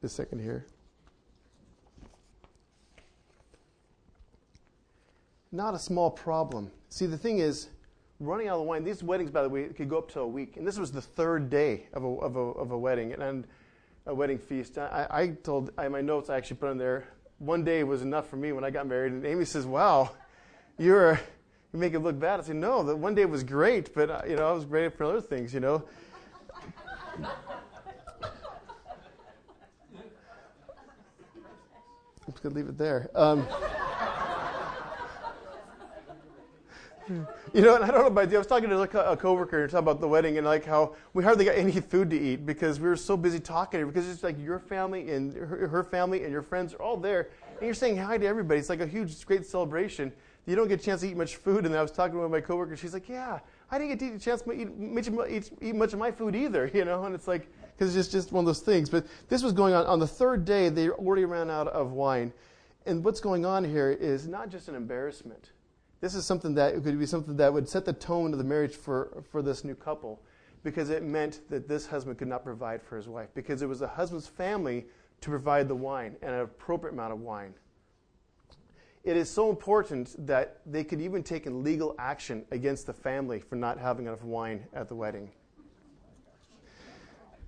a 0.04 0.10
second 0.10 0.40
here. 0.40 0.66
Not 5.52 5.74
a 5.74 5.80
small 5.80 6.12
problem. 6.12 6.72
See, 6.90 7.06
the 7.06 7.18
thing 7.18 7.40
is, 7.40 7.70
running 8.20 8.48
out 8.48 8.60
of 8.60 8.66
wine, 8.66 8.84
these 8.84 9.02
weddings, 9.02 9.32
by 9.32 9.42
the 9.42 9.50
way, 9.50 9.66
could 9.70 9.90
go 9.90 9.98
up 9.98 10.12
to 10.12 10.20
a 10.22 10.28
week. 10.28 10.58
And 10.58 10.68
this 10.68 10.78
was 10.78 10.92
the 10.92 11.02
third 11.02 11.50
day 11.50 11.88
of 11.94 12.04
a, 12.04 12.08
of 12.08 12.36
a, 12.36 12.40
of 12.40 12.72
a 12.72 12.78
wedding. 12.78 13.14
And, 13.14 13.46
a 14.06 14.14
wedding 14.14 14.38
feast. 14.38 14.78
I, 14.78 15.08
I 15.10 15.28
told 15.28 15.76
my 15.78 16.02
notes 16.02 16.30
I 16.30 16.38
actually 16.38 16.58
put 16.58 16.72
in 16.72 16.78
there. 16.78 17.08
One 17.40 17.64
day 17.64 17.84
was 17.84 18.02
enough 18.02 18.30
for 18.30 18.38
me 18.38 18.52
when 18.52 18.64
I 18.64 18.70
got 18.70 18.88
married, 18.88 19.14
and 19.14 19.26
Amy 19.26 19.46
says, 19.46 19.66
"Wow, 19.66 20.12
you're 20.78 21.20
you 21.74 21.80
make 21.80 21.94
it 21.94 22.00
look 22.00 22.20
bad." 22.20 22.40
I 22.40 22.44
said, 22.44 22.56
"No, 22.56 22.84
the 22.84 22.96
one 22.96 23.16
day 23.16 23.26
was 23.26 23.44
great, 23.44 23.94
but 23.94 24.10
uh, 24.10 24.22
you 24.28 24.36
know 24.36 24.48
I 24.48 24.54
was 24.54 24.66
great 24.66 24.96
for 24.96 25.04
other 25.06 25.22
things, 25.22 25.54
you 25.54 25.60
know." 25.60 25.84
I'm 32.28 32.34
just 32.34 32.44
gonna 32.44 32.56
leave 32.56 32.68
it 32.68 32.78
there. 32.78 33.10
Um, 33.16 33.48
You 37.54 37.62
know, 37.62 37.76
and 37.76 37.84
I 37.86 37.88
don't 37.92 38.02
know 38.02 38.08
about 38.08 38.32
you. 38.32 38.36
I 38.36 38.40
was 38.40 38.48
talking 38.48 38.68
to 38.70 38.82
a 39.12 39.16
coworker 39.16 39.62
and 39.62 39.72
talking 39.72 39.84
about 39.84 40.02
the 40.02 40.08
wedding 40.08 40.38
and 40.38 40.46
like 40.46 40.66
how 40.66 40.96
we 41.14 41.24
hardly 41.24 41.46
got 41.46 41.56
any 41.56 41.80
food 41.80 42.10
to 42.10 42.20
eat 42.20 42.46
because 42.46 42.80
we 42.80 42.90
were 42.90 42.96
so 42.96 43.16
busy 43.16 43.40
talking. 43.40 43.86
Because 43.86 44.10
it's 44.10 44.24
like 44.24 44.38
your 44.40 44.60
family 44.60 45.12
and 45.12 45.34
her, 45.34 45.68
her 45.68 45.84
family 45.84 46.24
and 46.24 46.32
your 46.32 46.42
friends 46.42 46.74
are 46.74 46.82
all 46.82 46.98
there, 46.98 47.30
and 47.52 47.62
you're 47.62 47.76
saying 47.76 47.98
hi 47.98 48.18
to 48.18 48.26
everybody. 48.26 48.60
It's 48.60 48.70
like 48.70 48.82
a 48.82 48.88
huge, 48.88 49.26
great 49.26 49.46
celebration. 49.46 50.12
You 50.48 50.56
don't 50.56 50.68
get 50.68 50.82
a 50.82 50.84
chance 50.84 51.02
to 51.02 51.08
eat 51.08 51.16
much 51.16 51.36
food. 51.36 51.66
And 51.66 51.76
I 51.76 51.82
was 51.82 51.92
talking 51.92 52.14
to 52.14 52.18
one 52.18 52.26
of 52.26 52.32
my 52.32 52.42
coworkers. 52.42 52.80
She's 52.80 52.94
like, 52.94 53.08
"Yeah, 53.08 53.40
I 53.72 53.78
didn't 53.78 54.00
get 54.00 54.16
a 54.16 54.20
chance 54.20 54.42
to 54.42 54.52
eat, 54.52 54.70
eat, 55.30 55.52
eat 55.62 55.76
much 55.76 55.94
of 55.94 56.00
my 56.00 56.12
food 56.12 56.36
either." 56.36 56.70
You 56.74 56.86
know, 56.86 57.06
and 57.06 57.14
it's 57.14 57.28
like 57.28 57.50
because 57.78 57.96
it's 57.96 58.10
just 58.10 58.32
one 58.32 58.44
of 58.44 58.46
those 58.46 58.62
things. 58.62 58.90
But 58.90 59.06
this 59.30 59.44
was 59.44 59.54
going 59.54 59.74
on 59.74 59.86
on 59.86 60.00
the 60.00 60.08
third 60.08 60.46
day. 60.46 60.70
They 60.70 60.90
already 60.90 61.26
ran 61.26 61.50
out 61.50 61.68
of 61.68 61.92
wine, 61.92 62.34
and 62.86 63.04
what's 63.04 63.20
going 63.20 63.46
on 63.46 63.64
here 63.64 63.92
is 63.92 64.28
not 64.28 64.50
just 64.50 64.68
an 64.68 64.76
embarrassment 64.76 65.52
this 66.06 66.14
is 66.14 66.24
something 66.24 66.54
that 66.54 66.84
could 66.84 67.00
be 67.00 67.06
something 67.08 67.36
that 67.38 67.52
would 67.52 67.68
set 67.68 67.84
the 67.84 67.94
tone 67.94 68.32
of 68.32 68.38
the 68.38 68.44
marriage 68.44 68.76
for, 68.76 69.24
for 69.32 69.42
this 69.42 69.64
new 69.64 69.74
couple 69.74 70.22
because 70.64 70.92
it 70.92 71.02
meant 71.02 71.42
that 71.50 71.68
this 71.68 71.88
husband 71.88 72.20
could 72.20 72.28
not 72.28 72.44
provide 72.44 72.82
for 72.82 72.96
his 72.96 73.08
wife 73.08 73.30
because 73.34 73.64
it 73.64 73.68
was 73.68 73.80
the 73.80 73.88
husband's 73.88 74.28
family 74.28 74.86
to 75.22 75.30
provide 75.30 75.68
the 75.68 75.76
wine 75.76 76.16
and 76.22 76.36
an 76.36 76.42
appropriate 76.42 76.94
amount 76.94 77.12
of 77.12 77.20
wine. 77.22 77.56
It 79.04 79.18
is 79.18 79.30
so 79.30 79.50
important 79.50 80.16
that 80.28 80.62
they 80.66 80.84
could 80.84 81.02
even 81.02 81.24
take 81.24 81.48
legal 81.48 81.96
action 81.98 82.46
against 82.52 82.86
the 82.86 82.94
family 82.94 83.40
for 83.40 83.56
not 83.56 83.80
having 83.80 84.08
enough 84.08 84.24
wine 84.24 84.66
at 84.74 84.88
the 84.88 84.96
wedding. 84.96 85.32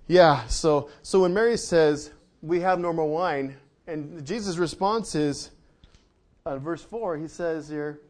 Yeah, 0.07 0.47
so 0.47 0.89
so 1.01 1.21
when 1.21 1.33
Mary 1.33 1.57
says, 1.57 2.11
"We 2.41 2.61
have 2.61 2.79
no 2.79 2.93
more 2.93 3.09
wine," 3.09 3.57
and 3.87 4.25
Jesus' 4.25 4.57
response 4.57 5.15
is, 5.15 5.51
uh, 6.45 6.57
verse 6.57 6.81
four, 6.81 7.17
he 7.17 7.27
says 7.27 7.67
here, 7.67 8.01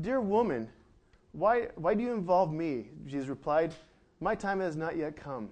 Dear 0.00 0.20
woman, 0.20 0.68
why, 1.32 1.68
why 1.76 1.94
do 1.94 2.02
you 2.02 2.12
involve 2.12 2.52
me? 2.52 2.88
Jesus 3.06 3.28
replied, 3.28 3.74
My 4.20 4.34
time 4.34 4.60
has 4.60 4.76
not 4.76 4.96
yet 4.96 5.16
come. 5.16 5.50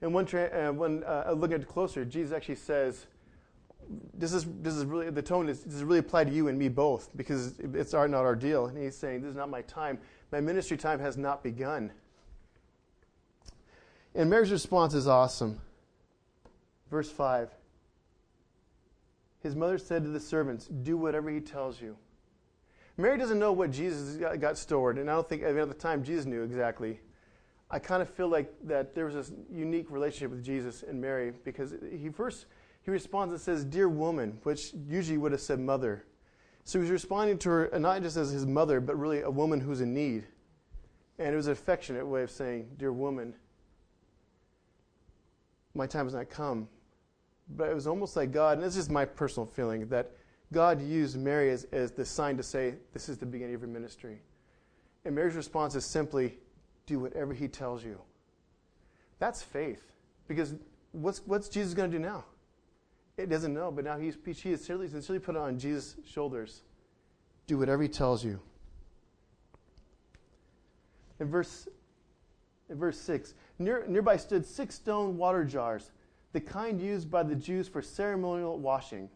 And 0.00 0.12
when, 0.12 0.26
tra- 0.26 0.68
uh, 0.68 0.72
when 0.72 1.04
uh, 1.04 1.32
looking 1.36 1.54
at 1.54 1.60
it 1.62 1.68
closer, 1.68 2.04
Jesus 2.04 2.34
actually 2.34 2.56
says, 2.56 3.06
this 4.14 4.32
is, 4.32 4.46
this 4.60 4.74
is 4.74 4.84
really, 4.84 5.10
the 5.10 5.22
tone 5.22 5.48
is, 5.48 5.62
this 5.64 5.74
is 5.74 5.84
really 5.84 5.98
applied 5.98 6.28
to 6.28 6.32
you 6.32 6.48
and 6.48 6.58
me 6.58 6.68
both 6.68 7.10
because 7.16 7.58
it's 7.58 7.94
our, 7.94 8.08
not 8.08 8.20
our 8.20 8.36
deal. 8.36 8.66
And 8.66 8.78
he's 8.78 8.96
saying, 8.96 9.22
This 9.22 9.30
is 9.30 9.36
not 9.36 9.50
my 9.50 9.62
time. 9.62 9.98
My 10.30 10.40
ministry 10.40 10.76
time 10.76 10.98
has 11.00 11.16
not 11.16 11.42
begun. 11.42 11.92
And 14.14 14.28
Mary's 14.28 14.52
response 14.52 14.94
is 14.94 15.06
awesome. 15.06 15.60
Verse 16.90 17.10
5. 17.10 17.50
his 19.40 19.56
mother 19.56 19.78
said 19.78 20.04
to 20.04 20.10
the 20.10 20.20
servants, 20.20 20.66
Do 20.66 20.96
whatever 20.96 21.30
he 21.30 21.40
tells 21.40 21.80
you. 21.80 21.96
Mary 22.98 23.16
doesn't 23.16 23.38
know 23.38 23.52
what 23.52 23.70
Jesus 23.70 24.16
got 24.38 24.58
stored, 24.58 24.98
and 24.98 25.10
I 25.10 25.14
don't 25.14 25.28
think, 25.28 25.42
I 25.44 25.48
mean, 25.48 25.58
at 25.58 25.68
the 25.68 25.74
time, 25.74 26.04
Jesus 26.04 26.26
knew 26.26 26.42
exactly. 26.42 27.00
I 27.70 27.78
kind 27.78 28.02
of 28.02 28.10
feel 28.10 28.28
like 28.28 28.52
that 28.64 28.94
there 28.94 29.06
was 29.06 29.14
this 29.14 29.32
unique 29.50 29.90
relationship 29.90 30.30
with 30.30 30.44
Jesus 30.44 30.82
and 30.82 31.00
Mary 31.00 31.32
because 31.42 31.74
he 31.90 32.10
first 32.10 32.44
he 32.82 32.90
responds 32.90 33.32
and 33.32 33.40
says, 33.40 33.64
"Dear 33.64 33.88
woman," 33.88 34.38
which 34.42 34.74
usually 34.86 35.16
would 35.16 35.32
have 35.32 35.40
said 35.40 35.58
mother. 35.58 36.04
So 36.64 36.80
he's 36.80 36.90
responding 36.90 37.38
to 37.38 37.48
her 37.48 37.78
not 37.78 38.02
just 38.02 38.18
as 38.18 38.30
his 38.30 38.44
mother, 38.44 38.78
but 38.80 38.98
really 38.98 39.22
a 39.22 39.30
woman 39.30 39.60
who's 39.60 39.80
in 39.80 39.94
need. 39.94 40.26
And 41.18 41.32
it 41.32 41.36
was 41.36 41.46
an 41.46 41.52
affectionate 41.52 42.06
way 42.06 42.22
of 42.22 42.30
saying, 42.30 42.74
"Dear 42.76 42.92
woman, 42.92 43.34
my 45.74 45.86
time 45.86 46.06
has 46.06 46.14
not 46.14 46.30
come." 46.30 46.68
But 47.48 47.68
it 47.68 47.74
was 47.74 47.86
almost 47.86 48.16
like 48.16 48.32
God, 48.32 48.58
and 48.58 48.66
this 48.66 48.76
is 48.76 48.88
my 48.88 49.04
personal 49.04 49.46
feeling, 49.46 49.86
that 49.88 50.12
God 50.52 50.82
used 50.82 51.18
Mary 51.18 51.50
as, 51.50 51.64
as 51.72 51.90
the 51.90 52.04
sign 52.04 52.36
to 52.36 52.42
say, 52.42 52.74
This 52.92 53.08
is 53.08 53.18
the 53.18 53.26
beginning 53.26 53.54
of 53.54 53.62
your 53.62 53.70
ministry. 53.70 54.20
And 55.04 55.14
Mary's 55.14 55.34
response 55.34 55.74
is 55.74 55.84
simply, 55.84 56.38
Do 56.86 57.00
whatever 57.00 57.32
he 57.32 57.48
tells 57.48 57.82
you. 57.82 57.98
That's 59.18 59.42
faith. 59.42 59.82
Because 60.28 60.54
what's, 60.92 61.22
what's 61.26 61.48
Jesus 61.48 61.74
going 61.74 61.90
to 61.90 61.96
do 61.96 62.02
now? 62.02 62.24
It 63.16 63.28
doesn't 63.28 63.52
know, 63.52 63.70
but 63.70 63.84
now 63.84 63.98
he's, 63.98 64.16
she 64.34 64.50
has 64.50 64.60
sincerely, 64.60 64.88
sincerely 64.88 65.20
put 65.20 65.34
it 65.34 65.38
on 65.38 65.58
Jesus' 65.58 65.96
shoulders. 66.06 66.62
Do 67.46 67.58
whatever 67.58 67.82
he 67.82 67.88
tells 67.88 68.24
you. 68.24 68.40
In 71.20 71.28
verse, 71.28 71.68
verse 72.70 72.98
6, 73.00 73.34
near, 73.58 73.84
nearby 73.86 74.16
stood 74.16 74.46
six 74.46 74.74
stone 74.74 75.16
water 75.16 75.44
jars, 75.44 75.90
the 76.32 76.40
kind 76.40 76.80
used 76.80 77.10
by 77.10 77.22
the 77.22 77.34
Jews 77.34 77.68
for 77.68 77.82
ceremonial 77.82 78.58
washing 78.58 79.08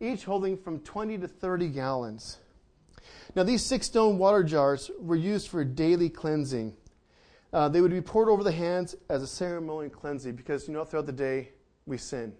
each 0.00 0.24
holding 0.24 0.56
from 0.56 0.80
20 0.80 1.18
to 1.18 1.28
30 1.28 1.68
gallons. 1.68 2.38
Now, 3.34 3.42
these 3.42 3.62
six 3.62 3.86
stone 3.86 4.18
water 4.18 4.42
jars 4.42 4.90
were 5.00 5.16
used 5.16 5.48
for 5.48 5.64
daily 5.64 6.08
cleansing. 6.08 6.74
Uh, 7.52 7.68
they 7.68 7.80
would 7.80 7.90
be 7.90 8.00
poured 8.00 8.28
over 8.28 8.42
the 8.42 8.52
hands 8.52 8.94
as 9.08 9.22
a 9.22 9.26
ceremonial 9.26 9.90
cleansing 9.90 10.34
because, 10.34 10.66
you 10.66 10.74
know, 10.74 10.84
throughout 10.84 11.06
the 11.06 11.12
day 11.12 11.50
we 11.86 11.96
sin. 11.96 12.34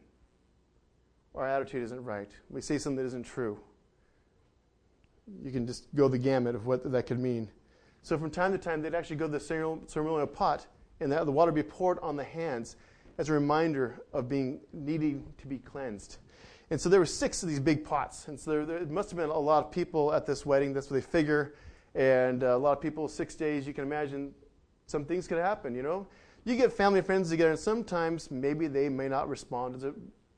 Our 1.34 1.46
attitude 1.46 1.82
isn't 1.84 2.02
right. 2.02 2.30
We 2.50 2.60
say 2.60 2.78
something 2.78 2.96
that 2.96 3.06
isn't 3.06 3.24
true. 3.24 3.58
You 5.42 5.50
can 5.50 5.66
just 5.66 5.94
go 5.94 6.08
the 6.08 6.18
gamut 6.18 6.54
of 6.54 6.66
what 6.66 6.90
that 6.90 7.06
could 7.06 7.18
mean. 7.18 7.48
So, 8.06 8.16
from 8.16 8.30
time 8.30 8.52
to 8.52 8.58
time, 8.58 8.82
they'd 8.82 8.94
actually 8.94 9.16
go 9.16 9.26
to 9.26 9.32
the 9.32 9.40
ceremonial 9.88 10.28
pot 10.28 10.64
and 11.00 11.10
the 11.10 11.24
water 11.24 11.50
be 11.50 11.64
poured 11.64 11.98
on 11.98 12.14
the 12.14 12.22
hands 12.22 12.76
as 13.18 13.30
a 13.30 13.32
reminder 13.32 14.00
of 14.12 14.28
being 14.28 14.60
needing 14.72 15.24
to 15.38 15.48
be 15.48 15.58
cleansed. 15.58 16.18
And 16.70 16.80
so 16.80 16.88
there 16.88 17.00
were 17.00 17.04
six 17.04 17.42
of 17.42 17.48
these 17.48 17.58
big 17.58 17.84
pots. 17.84 18.28
And 18.28 18.38
so 18.38 18.52
there, 18.52 18.64
there 18.64 18.86
must 18.86 19.10
have 19.10 19.16
been 19.16 19.30
a 19.30 19.36
lot 19.36 19.64
of 19.64 19.72
people 19.72 20.14
at 20.14 20.24
this 20.24 20.46
wedding. 20.46 20.72
That's 20.72 20.88
what 20.88 20.94
they 20.94 21.00
figure. 21.00 21.56
And 21.96 22.44
uh, 22.44 22.54
a 22.54 22.56
lot 22.56 22.76
of 22.76 22.80
people, 22.80 23.08
six 23.08 23.34
days, 23.34 23.66
you 23.66 23.74
can 23.74 23.82
imagine 23.82 24.32
some 24.86 25.04
things 25.04 25.26
could 25.26 25.38
happen, 25.38 25.74
you 25.74 25.82
know? 25.82 26.06
You 26.44 26.54
get 26.54 26.72
family 26.72 27.00
and 27.00 27.06
friends 27.06 27.30
together, 27.30 27.50
and 27.50 27.58
sometimes 27.58 28.30
maybe 28.30 28.68
they 28.68 28.88
may 28.88 29.08
not 29.08 29.28
respond 29.28 29.74
as 29.74 29.84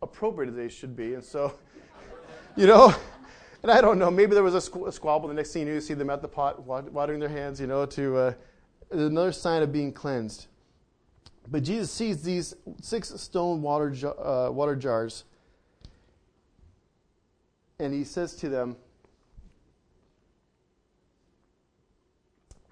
appropriate 0.01 0.49
as 0.49 0.57
they 0.57 0.71
should 0.71 0.97
be. 0.97 1.13
And 1.13 1.23
so, 1.23 1.53
you 2.57 2.67
know, 2.67 2.95
and 3.63 3.73
I 3.73 3.81
don't 3.81 3.99
know, 3.99 4.11
maybe 4.11 4.35
there 4.35 4.43
was 4.43 4.55
a, 4.55 4.71
squ- 4.71 4.89
a 4.89 4.93
squabble. 4.93 5.29
The 5.29 5.35
next 5.35 5.53
thing 5.53 5.67
you, 5.67 5.75
you 5.75 5.81
see 5.81 5.95
them 5.95 6.11
at 6.11 6.23
the 6.23 6.29
pot 6.29 6.63
watering 6.63 7.21
their 7.21 7.29
hands, 7.29 7.61
you 7.61 7.67
know, 7.67 7.87
to 7.87 8.17
uh, 8.17 8.33
another 8.91 9.33
sign 9.33 9.63
of 9.63 9.73
being 9.73 9.93
cleansed. 9.93 10.47
But 11.51 11.63
Jesus 11.63 11.91
sees 11.91 12.23
these 12.23 12.55
six 12.83 13.09
stone 13.21 13.63
water, 13.63 13.95
uh, 14.19 14.51
water 14.51 14.77
jars 14.77 15.25
and 17.81 17.95
he 17.95 18.05
says 18.05 18.35
to 18.37 18.49
them, 18.49 18.77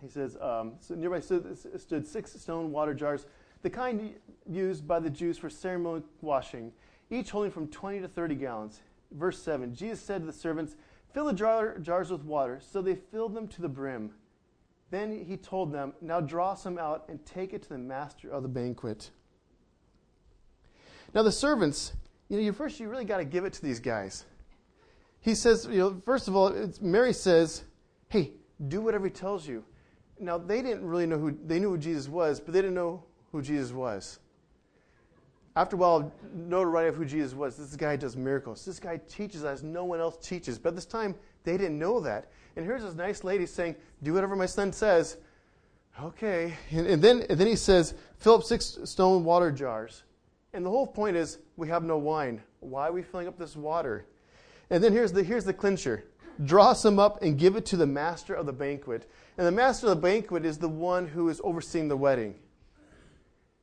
he 0.03 0.09
says, 0.09 0.37
um, 0.41 0.75
so 0.81 0.95
nearby 0.95 1.21
stood, 1.21 1.57
stood 1.81 2.07
six 2.07 2.33
stone 2.33 2.71
water 2.71 2.93
jars, 2.93 3.27
the 3.63 3.71
kind 3.71 4.15
used 4.49 4.87
by 4.87 5.01
the 5.01 5.11
Jews 5.11 5.39
for 5.39 5.49
ceremonial 5.49 6.05
washing, 6.21 6.73
each 7.11 7.31
holding 7.31 7.51
from 7.51 7.69
20 7.69 8.01
to 8.01 8.09
30 8.09 8.35
gallons. 8.35 8.81
Verse 9.13 9.43
7 9.43 9.75
Jesus 9.75 10.01
said 10.01 10.23
to 10.23 10.27
the 10.27 10.33
servants, 10.33 10.77
Fill 11.13 11.27
the 11.27 11.33
jar, 11.33 11.79
jars 11.79 12.11
with 12.11 12.25
water. 12.25 12.61
So 12.61 12.83
they 12.83 12.95
filled 12.95 13.35
them 13.35 13.49
to 13.49 13.63
the 13.63 13.69
brim. 13.69 14.13
Then 14.91 15.25
he 15.25 15.37
told 15.37 15.73
them, 15.73 15.95
Now 16.01 16.21
draw 16.21 16.55
some 16.55 16.79
out 16.79 17.05
and 17.09 17.25
take 17.25 17.53
it 17.53 17.63
to 17.65 17.69
the 17.71 17.79
master 17.79 18.31
of 18.31 18.43
the 18.43 18.49
banquet. 18.49 19.11
Now 21.15 21.23
the 21.23 21.33
servants, 21.33 21.93
you 22.29 22.37
know, 22.37 22.43
you 22.43 22.53
first 22.53 22.79
you 22.79 22.89
really 22.89 23.05
got 23.05 23.19
to 23.19 23.25
give 23.25 23.45
it 23.45 23.53
to 23.55 23.63
these 23.63 23.81
guys 23.81 24.25
he 25.27 25.35
says, 25.35 25.67
you 25.69 25.79
know, 25.79 26.01
first 26.05 26.29
of 26.29 26.37
all, 26.37 26.55
Mary 26.81 27.13
says, 27.13 27.65
hey, 28.09 28.31
do 28.69 28.81
whatever 28.81 29.07
he 29.07 29.11
tells 29.11 29.45
you. 29.45 29.65
Now, 30.21 30.39
they 30.39 30.63
didn't 30.63 30.87
really 30.87 31.05
know 31.05 31.19
who, 31.19 31.37
they 31.45 31.59
knew 31.59 31.71
who 31.71 31.79
Jesus 31.79 32.09
was, 32.09 32.39
but 32.39 32.55
they 32.55 32.63
didn't 32.63 32.77
know 32.77 33.03
who 33.33 33.43
Jesus 33.43 33.73
was. 33.73 34.21
After 35.57 35.75
a 35.75 35.79
while, 35.79 36.13
notoriety 36.35 36.91
of 36.91 36.97
who 36.97 37.07
Jesus 37.07 37.33
was. 37.33 37.57
This 37.57 37.75
guy 37.77 37.97
does 37.97 38.15
miracles. 38.15 38.63
This 38.65 38.79
guy 38.79 39.01
teaches 39.09 39.43
as 39.43 39.63
no 39.63 39.85
one 39.85 40.01
else 40.01 40.19
teaches. 40.19 40.59
But 40.59 40.75
this 40.75 40.85
time, 40.85 41.15
they 41.45 41.57
didn't 41.57 41.79
know 41.79 41.99
that. 42.01 42.31
And 42.57 42.65
here's 42.65 42.83
this 42.83 42.95
nice 42.95 43.25
lady 43.25 43.47
saying, 43.47 43.75
do 44.03 44.13
whatever 44.13 44.37
my 44.37 44.45
son 44.45 44.71
says. 44.71 45.17
Okay. 46.03 46.53
And, 46.71 46.87
and 46.87 47.03
then, 47.03 47.25
and 47.31 47.41
then 47.41 47.47
he 47.47 47.57
says, 47.57 47.95
fill 48.19 48.35
up 48.35 48.45
six 48.45 48.79
stone 48.85 49.25
water 49.25 49.51
jars. 49.51 50.03
And 50.53 50.65
the 50.65 50.71
whole 50.71 50.87
point 50.87 51.17
is, 51.17 51.39
we 51.57 51.69
have 51.69 51.83
no 51.83 51.97
wine. 51.97 52.43
Why 52.61 52.89
are 52.89 52.93
we 52.93 53.03
filling 53.03 53.27
up 53.27 53.39
this 53.39 53.57
water? 53.57 54.05
And 54.69 54.85
then 54.85 54.93
here's 54.93 55.13
the, 55.13 55.23
here's 55.23 55.45
the 55.45 55.55
clincher 55.55 56.05
draw 56.45 56.75
some 56.75 56.99
up 56.99 57.23
and 57.23 57.39
give 57.39 57.57
it 57.57 57.65
to 57.65 57.79
the 57.79 57.87
master 57.87 58.35
of 58.35 58.45
the 58.45 58.53
banquet. 58.53 59.11
And 59.39 59.47
the 59.47 59.53
master 59.53 59.87
of 59.87 59.97
the 59.97 60.03
banquet 60.03 60.45
is 60.45 60.59
the 60.59 60.69
one 60.69 61.09
who 61.09 61.31
is 61.31 61.41
overseeing 61.43 61.89
the 61.89 61.97
wedding. 61.97 62.35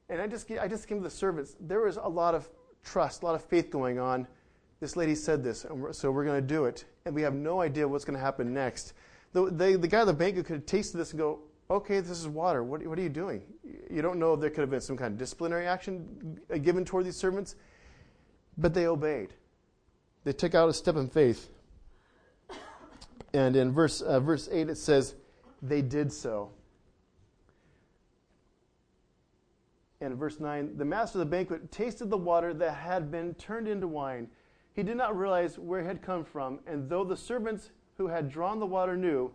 And 0.10 0.22
I 0.22 0.27
just, 0.27 0.50
I 0.51 0.67
just 0.67 0.88
came 0.88 0.98
to 1.00 1.03
the 1.03 1.10
servants. 1.10 1.55
There 1.60 1.81
was 1.81 1.98
a 1.98 2.07
lot 2.07 2.36
of 2.36 2.50
trust, 2.83 3.24
a 3.24 3.25
lot 3.25 3.36
of 3.36 3.43
faith 3.43 3.69
going 3.69 4.00
on. 4.00 4.27
This 4.79 4.98
lady 4.98 5.15
said 5.15 5.43
this, 5.43 5.63
and 5.63 5.81
we're, 5.81 5.93
so 5.93 6.12
we're 6.12 6.25
going 6.25 6.41
to 6.41 6.48
do 6.48 6.65
it. 6.65 6.86
And 7.05 7.15
we 7.15 7.22
have 7.22 7.33
no 7.33 7.62
idea 7.62 7.88
what's 7.88 8.03
going 8.03 8.17
to 8.17 8.24
happen 8.24 8.53
next. 8.53 8.93
The, 9.31 9.45
the, 9.45 9.88
guy 9.88 10.01
at 10.01 10.07
the 10.07 10.13
bank 10.13 10.36
could 10.36 10.48
have 10.48 10.65
tasted 10.65 10.98
this 10.98 11.12
and 11.12 11.19
go, 11.19 11.39
okay, 11.69 12.01
this 12.01 12.19
is 12.19 12.27
water. 12.27 12.63
What, 12.63 12.86
what 12.86 13.00
are 13.00 13.01
you 13.01 13.10
doing? 13.10 13.43
You 13.89 14.01
don't 14.01 14.19
know 14.19 14.33
if 14.33 14.41
there 14.41 14.50
could 14.50 14.62
have 14.62 14.69
been 14.69 14.81
some 14.81 14.98
kind 14.98 15.13
of 15.13 15.17
disciplinary 15.17 15.65
action 15.65 16.39
given 16.62 16.83
toward 16.86 17.05
these 17.05 17.15
servants, 17.15 17.55
but 18.57 18.74
they 18.74 18.88
obeyed 18.88 19.33
they 20.24 20.33
took 20.33 20.55
out 20.55 20.69
a 20.69 20.74
step 20.74 20.95
in 20.95 21.10
faith. 21.10 21.50
And 23.33 23.55
in 23.55 23.72
verse, 23.72 24.01
uh, 24.01 24.19
verse 24.19 24.48
8, 24.51 24.69
it 24.69 24.77
says, 24.77 25.15
they 25.62 25.81
did 25.81 26.13
so. 26.13 26.51
And 30.03 30.17
verse 30.17 30.39
9, 30.39 30.77
the 30.77 30.83
master 30.83 31.19
of 31.19 31.19
the 31.22 31.31
banquet 31.31 31.72
tasted 31.72 32.10
the 32.10 32.17
water 32.17 32.53
that 32.53 32.74
had 32.75 33.10
been 33.10 33.33
turned 33.36 33.69
into 33.69 33.88
wine. 33.88 34.27
He 34.74 34.83
did 34.83 34.98
not 34.98 35.17
realize 35.17 35.57
where 35.57 35.79
it 35.79 35.86
had 35.86 36.01
come 36.01 36.25
from, 36.25 36.60
and 36.67 36.89
though 36.89 37.05
the 37.05 37.15
servants 37.15 37.72
who 37.98 38.07
had 38.07 38.29
drawn 38.29 38.60
the 38.60 38.65
water 38.65 38.98
knew, 38.98 39.31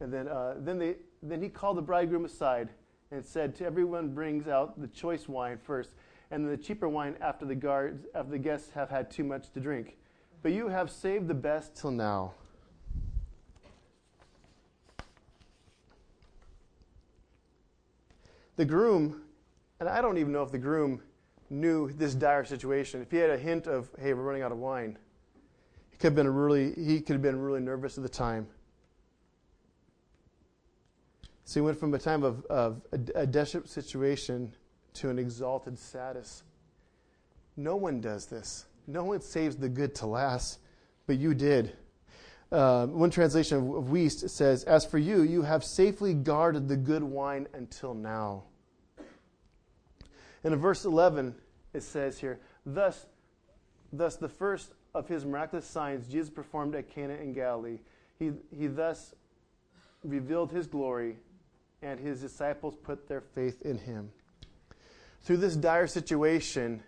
and 0.00 0.12
then, 0.12 0.28
uh, 0.28 0.56
then, 0.58 0.78
they, 0.78 0.96
then 1.22 1.42
he 1.42 1.48
called 1.48 1.78
the 1.78 1.82
bridegroom 1.82 2.24
aside 2.24 2.70
and 3.10 3.24
said, 3.24 3.54
To 3.56 3.64
everyone 3.64 4.14
brings 4.14 4.46
out 4.46 4.78
the 4.80 4.88
choice 4.88 5.28
wine 5.28 5.58
first 5.58 5.90
and 6.30 6.48
the 6.48 6.56
cheaper 6.56 6.88
wine 6.88 7.16
after 7.20 7.44
the 7.44 7.54
guards 7.54 8.06
after 8.14 8.30
the 8.30 8.38
guests 8.38 8.70
have 8.74 8.90
had 8.90 9.10
too 9.10 9.24
much 9.24 9.50
to 9.52 9.60
drink. 9.60 9.96
But 10.42 10.52
you 10.52 10.68
have 10.68 10.90
saved 10.90 11.28
the 11.28 11.34
best 11.34 11.76
till 11.76 11.90
now. 11.90 12.34
The 18.60 18.66
groom, 18.66 19.22
and 19.80 19.88
I 19.88 20.02
don't 20.02 20.18
even 20.18 20.32
know 20.32 20.42
if 20.42 20.52
the 20.52 20.58
groom 20.58 21.00
knew 21.48 21.90
this 21.92 22.14
dire 22.14 22.44
situation. 22.44 23.00
If 23.00 23.10
he 23.10 23.16
had 23.16 23.30
a 23.30 23.38
hint 23.38 23.66
of, 23.66 23.88
hey, 23.98 24.12
we're 24.12 24.20
running 24.20 24.42
out 24.42 24.52
of 24.52 24.58
wine, 24.58 24.98
he 25.90 25.96
could 25.96 26.08
have 26.08 26.14
been 26.14 26.28
really 26.28 26.74
he 26.74 27.00
could 27.00 27.14
have 27.14 27.22
been 27.22 27.40
really 27.40 27.60
nervous 27.60 27.96
at 27.96 28.02
the 28.02 28.10
time. 28.10 28.46
So 31.46 31.60
he 31.60 31.64
went 31.64 31.80
from 31.80 31.94
a 31.94 31.98
time 31.98 32.22
of, 32.22 32.44
of 32.50 32.82
a, 32.92 33.20
a 33.22 33.26
desperate 33.26 33.70
situation 33.70 34.52
to 34.92 35.08
an 35.08 35.18
exalted 35.18 35.78
status. 35.78 36.42
No 37.56 37.76
one 37.76 38.02
does 38.02 38.26
this. 38.26 38.66
No 38.86 39.04
one 39.04 39.22
saves 39.22 39.56
the 39.56 39.70
good 39.70 39.94
to 39.94 40.06
last, 40.06 40.58
but 41.06 41.16
you 41.16 41.32
did. 41.32 41.78
Uh, 42.52 42.88
one 42.88 43.08
translation 43.08 43.56
of, 43.56 43.74
of 43.74 43.84
Wuest 43.84 44.28
says, 44.28 44.64
As 44.64 44.84
for 44.84 44.98
you, 44.98 45.22
you 45.22 45.40
have 45.40 45.64
safely 45.64 46.12
guarded 46.12 46.68
the 46.68 46.76
good 46.76 47.02
wine 47.02 47.48
until 47.54 47.94
now. 47.94 48.42
And 50.44 50.54
in 50.54 50.60
verse 50.60 50.84
11, 50.84 51.34
it 51.74 51.82
says 51.82 52.18
here, 52.18 52.40
Thus, 52.64 53.06
thus 53.92 54.16
the 54.16 54.28
first 54.28 54.72
of 54.94 55.08
his 55.08 55.24
miraculous 55.24 55.66
signs 55.66 56.08
Jesus 56.08 56.30
performed 56.30 56.74
at 56.74 56.88
Cana 56.88 57.14
in 57.14 57.32
Galilee. 57.32 57.78
He, 58.18 58.32
he 58.56 58.66
thus 58.66 59.14
revealed 60.02 60.50
his 60.50 60.66
glory, 60.66 61.16
and 61.82 62.00
his 62.00 62.20
disciples 62.20 62.74
put 62.82 63.08
their 63.08 63.20
faith 63.20 63.62
in 63.62 63.78
him 63.78 64.10
through 65.22 65.38
this 65.38 65.56
dire 65.56 65.86
situation, 65.86 66.82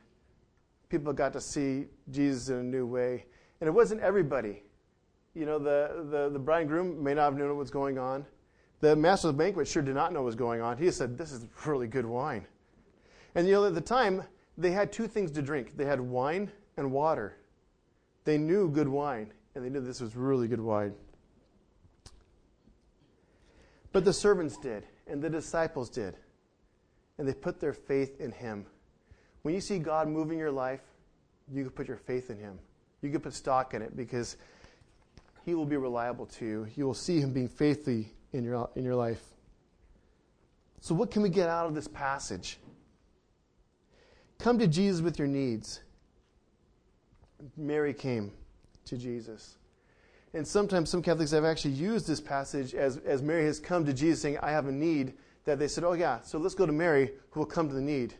people 0.88 1.12
got 1.12 1.32
to 1.35 1.40
see 1.40 1.87
Jesus 2.11 2.49
in 2.49 2.56
a 2.56 2.62
new 2.62 2.87
way. 2.87 3.26
And 3.61 3.68
it 3.68 3.73
wasn't 3.73 4.00
everybody. 4.00 4.62
You 5.35 5.47
know, 5.47 5.59
the, 5.59 6.06
the, 6.11 6.30
the 6.30 6.38
bride 6.38 6.62
and 6.62 6.68
groom 6.68 7.02
may 7.02 7.14
not 7.14 7.25
have 7.25 7.37
known 7.37 7.49
what 7.49 7.56
was 7.56 7.71
going 7.71 7.99
on. 7.99 8.26
The 8.80 8.97
master 8.97 9.28
of 9.28 9.37
the 9.37 9.42
banquet 9.42 9.68
sure 9.68 9.82
did 9.82 9.94
not 9.94 10.12
know 10.12 10.21
what 10.21 10.26
was 10.26 10.35
going 10.35 10.61
on. 10.61 10.76
He 10.76 10.90
said, 10.90 11.16
This 11.16 11.30
is 11.30 11.47
really 11.64 11.87
good 11.87 12.04
wine. 12.04 12.47
And 13.34 13.46
you 13.46 13.54
know, 13.54 13.66
at 13.66 13.74
the 13.74 13.80
time, 13.80 14.22
they 14.58 14.70
had 14.70 14.92
two 14.92 15.06
things 15.06 15.30
to 15.32 15.42
drink 15.42 15.76
they 15.76 15.84
had 15.84 16.00
wine 16.00 16.50
and 16.76 16.92
water. 16.92 17.36
They 18.24 18.38
knew 18.38 18.68
good 18.68 18.88
wine, 18.88 19.32
and 19.54 19.64
they 19.64 19.68
knew 19.68 19.80
this 19.80 20.00
was 20.00 20.14
really 20.14 20.46
good 20.46 20.60
wine. 20.60 20.94
But 23.92 24.04
the 24.04 24.12
servants 24.12 24.56
did, 24.56 24.86
and 25.06 25.20
the 25.20 25.28
disciples 25.28 25.90
did, 25.90 26.16
and 27.18 27.28
they 27.28 27.34
put 27.34 27.60
their 27.60 27.72
faith 27.72 28.20
in 28.20 28.30
him. 28.32 28.66
When 29.42 29.54
you 29.54 29.60
see 29.60 29.78
God 29.78 30.08
moving 30.08 30.38
your 30.38 30.52
life, 30.52 30.82
you 31.52 31.64
can 31.64 31.72
put 31.72 31.88
your 31.88 31.96
faith 31.96 32.30
in 32.30 32.38
him. 32.38 32.58
You 33.02 33.10
can 33.10 33.20
put 33.20 33.34
stock 33.34 33.74
in 33.74 33.82
it 33.82 33.96
because 33.96 34.36
he 35.44 35.54
will 35.54 35.66
be 35.66 35.76
reliable 35.76 36.26
to 36.26 36.46
you. 36.46 36.66
You 36.76 36.86
will 36.86 36.94
see 36.94 37.20
him 37.20 37.32
being 37.32 37.48
faithful 37.48 38.04
in 38.32 38.44
your, 38.44 38.70
in 38.76 38.84
your 38.84 38.94
life. 38.94 39.22
So, 40.80 40.94
what 40.94 41.10
can 41.10 41.22
we 41.22 41.28
get 41.28 41.48
out 41.48 41.66
of 41.66 41.74
this 41.74 41.88
passage? 41.88 42.58
Come 44.42 44.58
to 44.58 44.66
Jesus 44.66 45.00
with 45.00 45.20
your 45.20 45.28
needs. 45.28 45.82
Mary 47.56 47.94
came 47.94 48.32
to 48.87 48.96
Jesus. 48.96 49.54
And 50.34 50.44
sometimes 50.44 50.90
some 50.90 51.00
Catholics 51.00 51.30
have 51.30 51.44
actually 51.44 51.75
used 51.75 52.08
this 52.08 52.20
passage 52.20 52.75
as, 52.75 52.96
as 52.96 53.22
Mary 53.22 53.44
has 53.44 53.61
come 53.61 53.87
to 53.87 53.92
Jesus 53.92 54.20
saying, 54.20 54.38
I 54.42 54.50
have 54.50 54.66
a 54.66 54.72
need, 54.72 55.14
that 55.44 55.61
they 55.61 55.68
said, 55.68 55.84
oh, 55.84 55.92
yeah, 55.92 56.20
so 56.22 56.38
let's 56.38 56.56
go 56.56 56.66
to 56.66 56.72
Mary 56.72 57.12
who 57.30 57.38
will 57.38 57.46
come 57.46 57.68
to 57.68 57.75
the 57.75 57.80
need. 57.80 58.14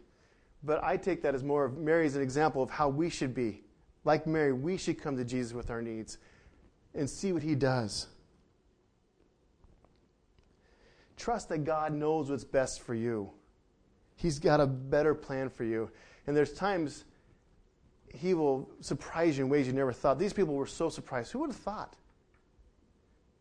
But 0.62 0.85
I 0.85 0.97
take 0.97 1.23
that 1.23 1.35
as 1.35 1.43
more 1.43 1.64
of 1.64 1.76
Mary 1.76 2.07
as 2.07 2.14
an 2.14 2.23
example 2.23 2.62
of 2.62 2.71
how 2.71 2.88
we 2.88 3.11
should 3.11 3.35
be. 3.35 3.64
Like 4.05 4.25
Mary, 4.25 4.52
we 4.52 4.76
should 4.76 5.02
come 5.02 5.17
to 5.17 5.25
Jesus 5.25 5.52
with 5.52 5.73
our 5.73 5.83
needs 5.83 6.19
and 6.95 7.11
see 7.11 7.33
what 7.33 7.43
he 7.43 7.57
does. 7.57 8.07
Trust 11.17 11.49
that 11.49 11.64
God 11.64 11.93
knows 11.93 12.31
what's 12.31 12.45
best 12.45 12.81
for 12.81 12.95
you. 12.95 13.33
He's 14.14 14.38
got 14.38 14.61
a 14.61 14.69
better 14.69 15.17
plan 15.17 15.50
for 15.50 15.64
you. 15.64 15.91
And 16.26 16.37
there's 16.37 16.52
times 16.52 17.05
he 18.14 18.35
will 18.35 18.69
surprise 18.81 19.38
you 19.38 19.45
in 19.45 19.50
ways 19.50 19.67
you 19.67 19.73
never 19.73 19.93
thought. 19.93 20.19
These 20.19 20.33
people 20.33 20.55
were 20.55 20.67
so 20.67 20.88
surprised. 20.88 21.33
Who 21.33 21.41
would 21.41 21.50
have 21.50 21.57
thought? 21.57 21.97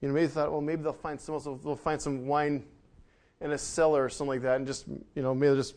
You 0.01 0.07
know, 0.07 0.13
maybe 0.13 0.27
they 0.27 0.33
thought, 0.33 0.51
well, 0.51 0.61
maybe 0.61 0.81
they'll 0.81 0.93
find 0.93 1.19
some, 1.19 1.59
they'll 1.63 1.75
find 1.75 2.01
some 2.01 2.25
wine 2.25 2.65
in 3.39 3.51
a 3.51 3.57
cellar 3.57 4.05
or 4.05 4.09
something 4.09 4.29
like 4.29 4.41
that, 4.41 4.57
and 4.57 4.67
just, 4.67 4.87
you 4.87 5.21
know, 5.21 5.33
maybe 5.33 5.47
they'll 5.47 5.57
just 5.57 5.75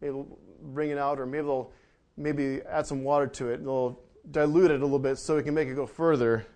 maybe 0.00 0.12
they'll 0.12 0.38
bring 0.62 0.90
it 0.90 0.98
out, 0.98 1.18
or 1.20 1.26
maybe 1.26 1.44
they'll 1.44 1.72
maybe 2.16 2.60
add 2.62 2.86
some 2.86 3.02
water 3.02 3.26
to 3.26 3.48
it. 3.50 3.60
And 3.60 3.66
they'll 3.66 3.98
dilute 4.30 4.70
it 4.70 4.80
a 4.80 4.84
little 4.84 4.98
bit 4.98 5.18
so 5.18 5.36
we 5.36 5.42
can 5.42 5.54
make 5.54 5.68
it 5.68 5.74
go 5.74 5.86
further. 5.86 6.46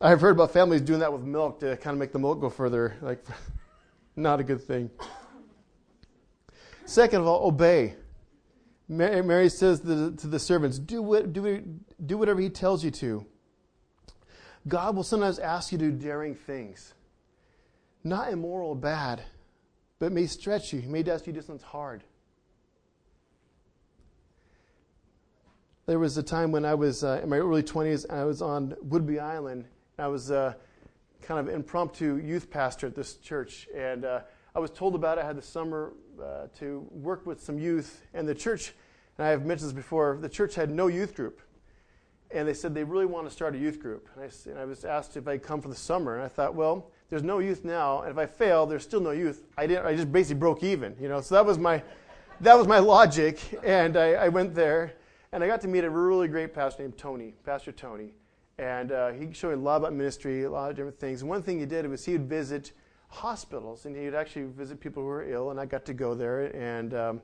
I've 0.00 0.20
heard 0.20 0.32
about 0.32 0.52
families 0.52 0.80
doing 0.80 1.00
that 1.00 1.12
with 1.12 1.22
milk 1.22 1.60
to 1.60 1.76
kind 1.76 1.94
of 1.94 1.98
make 1.98 2.12
the 2.12 2.18
milk 2.18 2.40
go 2.40 2.50
further. 2.50 2.96
Like, 3.00 3.24
not 4.16 4.40
a 4.40 4.44
good 4.44 4.62
thing. 4.62 4.90
Second 6.84 7.22
of 7.22 7.26
all, 7.26 7.46
obey. 7.46 7.94
Mary 8.88 9.48
says 9.48 9.80
to 9.80 10.10
the 10.10 10.38
servants, 10.38 10.78
do, 10.78 11.00
what, 11.02 11.32
do, 11.32 11.64
do 12.04 12.18
whatever 12.18 12.40
he 12.40 12.50
tells 12.50 12.84
you 12.84 12.90
to. 12.90 13.26
God 14.66 14.96
will 14.96 15.02
sometimes 15.02 15.38
ask 15.38 15.72
you 15.72 15.78
to 15.78 15.90
do 15.90 15.92
daring 15.92 16.34
things. 16.34 16.94
Not 18.02 18.32
immoral 18.32 18.70
or 18.70 18.76
bad, 18.76 19.22
but 19.98 20.12
may 20.12 20.26
stretch 20.26 20.72
you. 20.72 20.80
He 20.80 20.88
may 20.88 21.00
ask 21.00 21.26
you 21.26 21.32
to 21.32 21.40
do 21.40 21.46
something 21.46 21.66
hard. 21.66 22.04
There 25.86 25.98
was 25.98 26.16
a 26.16 26.22
time 26.22 26.50
when 26.50 26.64
I 26.64 26.74
was 26.74 27.04
uh, 27.04 27.20
in 27.22 27.28
my 27.28 27.36
early 27.36 27.62
20s 27.62 28.08
and 28.08 28.18
I 28.18 28.24
was 28.24 28.40
on 28.40 28.74
Whidbey 28.86 29.20
Island. 29.20 29.66
and 29.98 30.04
I 30.04 30.08
was 30.08 30.30
uh, 30.30 30.54
kind 31.20 31.46
of 31.46 31.54
impromptu 31.54 32.16
youth 32.16 32.50
pastor 32.50 32.86
at 32.86 32.94
this 32.94 33.16
church. 33.16 33.68
And 33.74 34.06
uh, 34.06 34.20
I 34.54 34.60
was 34.60 34.70
told 34.70 34.94
about 34.94 35.18
it. 35.18 35.24
I 35.24 35.26
had 35.26 35.36
the 35.36 35.42
summer 35.42 35.92
uh, 36.22 36.46
to 36.58 36.86
work 36.90 37.26
with 37.26 37.42
some 37.42 37.58
youth. 37.58 38.02
And 38.12 38.28
the 38.28 38.34
church, 38.34 38.72
and 39.18 39.26
I 39.26 39.30
have 39.30 39.44
mentioned 39.44 39.70
this 39.70 39.76
before, 39.76 40.18
the 40.20 40.28
church 40.28 40.54
had 40.54 40.70
no 40.70 40.86
youth 40.86 41.14
group 41.14 41.40
and 42.34 42.48
they 42.48 42.54
said 42.54 42.74
they 42.74 42.84
really 42.84 43.06
want 43.06 43.26
to 43.26 43.32
start 43.32 43.54
a 43.54 43.58
youth 43.58 43.80
group. 43.80 44.08
And 44.14 44.24
I, 44.24 44.50
and 44.50 44.58
I, 44.58 44.64
was 44.64 44.84
asked 44.84 45.16
if 45.16 45.28
I'd 45.28 45.42
come 45.42 45.62
for 45.62 45.68
the 45.68 45.74
summer, 45.74 46.16
and 46.16 46.24
I 46.24 46.28
thought, 46.28 46.54
well, 46.54 46.90
there's 47.08 47.22
no 47.22 47.38
youth 47.38 47.64
now, 47.64 48.02
and 48.02 48.10
if 48.10 48.18
I 48.18 48.26
fail, 48.26 48.66
there's 48.66 48.82
still 48.82 49.00
no 49.00 49.12
youth. 49.12 49.44
I 49.56 49.66
didn't. 49.66 49.86
I 49.86 49.94
just 49.94 50.10
basically 50.10 50.40
broke 50.40 50.62
even, 50.62 50.96
you 51.00 51.08
know. 51.08 51.20
So 51.20 51.36
that 51.36 51.46
was 51.46 51.58
my, 51.58 51.82
that 52.40 52.58
was 52.58 52.66
my 52.66 52.80
logic, 52.80 53.38
and 53.62 53.96
I, 53.96 54.14
I 54.14 54.28
went 54.28 54.54
there, 54.54 54.94
and 55.32 55.44
I 55.44 55.46
got 55.46 55.60
to 55.62 55.68
meet 55.68 55.84
a 55.84 55.90
really 55.90 56.26
great 56.28 56.52
pastor 56.52 56.82
named 56.82 56.98
Tony, 56.98 57.34
Pastor 57.44 57.70
Tony, 57.70 58.14
and 58.58 58.90
uh, 58.90 59.12
he 59.12 59.32
showed 59.32 59.50
me 59.50 59.54
a 59.54 59.58
lot 59.58 59.76
about 59.76 59.92
ministry, 59.92 60.42
a 60.42 60.50
lot 60.50 60.70
of 60.70 60.76
different 60.76 60.98
things. 60.98 61.20
And 61.20 61.28
one 61.28 61.42
thing 61.42 61.60
he 61.60 61.66
did 61.66 61.86
was 61.88 62.04
he 62.04 62.12
would 62.12 62.28
visit 62.28 62.72
hospitals, 63.14 63.86
and 63.86 63.96
he 63.96 64.04
would 64.04 64.14
actually 64.14 64.46
visit 64.46 64.80
people 64.80 65.02
who 65.02 65.08
were 65.08 65.30
ill, 65.30 65.50
and 65.50 65.60
I 65.60 65.66
got 65.66 65.84
to 65.86 65.94
go 65.94 66.14
there 66.14 66.54
and. 66.56 66.94
Um, 66.94 67.22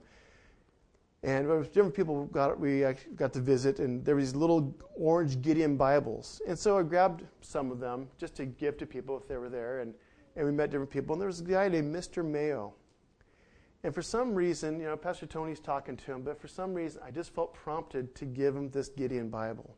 and 1.22 1.46
different 1.64 1.94
people 1.94 2.24
got 2.26 2.59
we 2.59 2.83
got 3.14 3.35
to 3.35 3.40
visit, 3.40 3.79
and 3.79 4.03
there 4.03 4.14
were 4.14 4.22
these 4.22 4.35
little 4.35 4.74
orange 4.96 5.42
Gideon 5.42 5.76
Bibles, 5.76 6.40
and 6.48 6.59
so 6.59 6.79
I 6.79 6.83
grabbed 6.83 7.24
some 7.42 7.70
of 7.70 7.79
them 7.79 8.09
just 8.16 8.35
to 8.37 8.46
give 8.46 8.79
to 8.79 8.87
people 8.87 9.18
if 9.18 9.29
they 9.29 9.37
were 9.37 9.50
there, 9.50 9.81
and 9.81 9.92
and 10.37 10.46
we 10.46 10.53
met 10.53 10.70
different 10.70 10.90
people, 10.90 11.12
and 11.12 11.20
there 11.20 11.26
was 11.26 11.40
a 11.40 11.44
guy 11.44 11.68
named 11.68 11.94
Mr. 11.94 12.24
Mayo, 12.24 12.72
and 13.83 13.94
for 13.94 14.00
some 14.00 14.35
reason, 14.35 14.81
you 14.81 14.87
know, 14.87 14.96
Pastor 14.96 15.26
Tony's 15.26 15.61
talking 15.61 15.96
to 15.96 16.12
him, 16.12 16.22
but 16.22 16.40
for 16.40 16.48
some 16.48 16.72
reason, 16.72 17.03
I 17.05 17.11
just 17.11 17.35
felt 17.35 17.53
prompted 17.53 18.14
to 18.14 18.24
give 18.24 18.57
him 18.57 18.70
this 18.70 18.88
Gideon 18.88 19.29
Bible. 19.29 19.76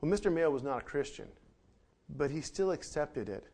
Well, 0.00 0.10
Mr. 0.12 0.32
Mayo 0.32 0.50
was 0.50 0.62
not 0.62 0.82
a 0.82 0.84
Christian, 0.84 1.28
but 2.16 2.30
he 2.30 2.40
still 2.40 2.70
accepted 2.70 3.28
it. 3.28 3.44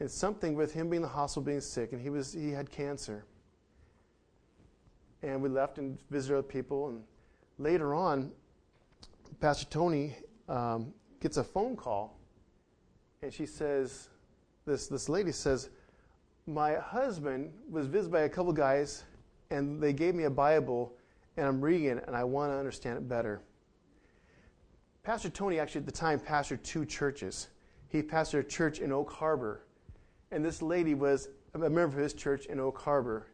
It's 0.00 0.14
something 0.14 0.54
with 0.54 0.72
him 0.72 0.90
being 0.90 0.98
in 0.98 1.02
the 1.02 1.08
hospital, 1.08 1.42
being 1.42 1.60
sick, 1.60 1.92
and 1.92 2.00
he 2.00 2.10
was 2.10 2.32
he 2.32 2.50
had 2.50 2.70
cancer 2.70 3.24
and 5.24 5.40
we 5.40 5.48
left 5.48 5.78
and 5.78 5.98
visited 6.10 6.38
other 6.38 6.42
people. 6.42 6.88
And 6.88 7.02
later 7.58 7.94
on, 7.94 8.30
Pastor 9.40 9.66
Tony 9.66 10.16
um, 10.48 10.92
gets 11.20 11.38
a 11.38 11.44
phone 11.44 11.76
call, 11.76 12.18
and 13.22 13.32
she 13.32 13.46
says, 13.46 14.10
"This 14.66 14.86
this 14.86 15.08
lady 15.08 15.32
says, 15.32 15.70
my 16.46 16.74
husband 16.74 17.52
was 17.70 17.86
visited 17.86 18.12
by 18.12 18.22
a 18.22 18.28
couple 18.28 18.52
guys, 18.52 19.04
and 19.50 19.82
they 19.82 19.94
gave 19.94 20.14
me 20.14 20.24
a 20.24 20.30
Bible, 20.30 20.92
and 21.38 21.46
I'm 21.46 21.60
reading 21.60 21.86
it, 21.86 22.04
and 22.06 22.14
I 22.14 22.24
want 22.24 22.52
to 22.52 22.56
understand 22.56 22.98
it 22.98 23.08
better." 23.08 23.40
Pastor 25.02 25.30
Tony 25.30 25.58
actually 25.58 25.80
at 25.80 25.86
the 25.86 25.92
time 25.92 26.18
pastored 26.18 26.62
two 26.62 26.84
churches. 26.84 27.48
He 27.88 28.02
pastored 28.02 28.40
a 28.40 28.44
church 28.44 28.80
in 28.80 28.92
Oak 28.92 29.10
Harbor, 29.12 29.62
and 30.34 30.44
this 30.44 30.60
lady 30.60 30.94
was 30.94 31.28
a 31.54 31.58
member 31.58 31.84
of 31.84 31.94
his 31.94 32.12
church 32.12 32.46
in 32.46 32.58
Oak 32.58 32.78
Harbor 32.78 33.28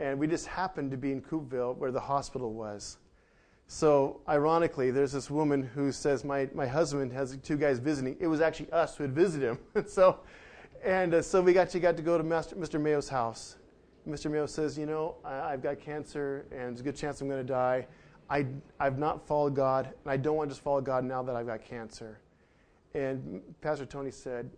and 0.00 0.18
we 0.18 0.26
just 0.26 0.46
happened 0.46 0.90
to 0.90 0.96
be 0.96 1.12
in 1.12 1.22
Coupeville 1.22 1.76
where 1.76 1.90
the 1.90 2.00
hospital 2.00 2.52
was. 2.52 2.98
So, 3.68 4.20
ironically, 4.28 4.90
there's 4.90 5.12
this 5.12 5.30
woman 5.30 5.62
who 5.62 5.90
says, 5.90 6.24
My, 6.24 6.48
my 6.54 6.66
husband 6.66 7.12
has 7.12 7.36
two 7.42 7.56
guys 7.56 7.78
visiting. 7.78 8.16
It 8.20 8.26
was 8.26 8.40
actually 8.40 8.70
us 8.70 8.96
who 8.96 9.04
had 9.04 9.12
visited 9.12 9.46
him. 9.46 9.58
so, 9.86 10.20
and 10.84 11.14
uh, 11.14 11.22
so 11.22 11.40
we 11.40 11.58
actually 11.58 11.80
got 11.80 11.96
to 11.96 12.02
go 12.02 12.16
to 12.16 12.22
Master, 12.22 12.54
Mr. 12.54 12.80
Mayo's 12.80 13.08
house. 13.08 13.56
Mr. 14.06 14.30
Mayo 14.30 14.46
says, 14.46 14.78
You 14.78 14.86
know, 14.86 15.16
I, 15.24 15.50
have 15.50 15.62
got 15.62 15.80
cancer, 15.80 16.46
and 16.52 16.60
there's 16.60 16.80
a 16.80 16.84
good 16.84 16.94
chance 16.94 17.20
I'm 17.20 17.28
going 17.28 17.44
to 17.44 17.52
die. 17.52 17.86
I, 18.30 18.46
I've 18.78 18.98
not 18.98 19.26
followed 19.26 19.56
God, 19.56 19.86
and 20.04 20.12
I 20.12 20.16
don't 20.16 20.36
want 20.36 20.48
to 20.50 20.54
just 20.54 20.62
follow 20.62 20.80
God 20.80 21.04
now 21.04 21.22
that 21.24 21.34
I've 21.34 21.46
got 21.46 21.64
cancer. 21.64 22.20
And 22.94 23.42
Pastor 23.60 23.84
Tony 23.84 24.12
said, 24.12 24.50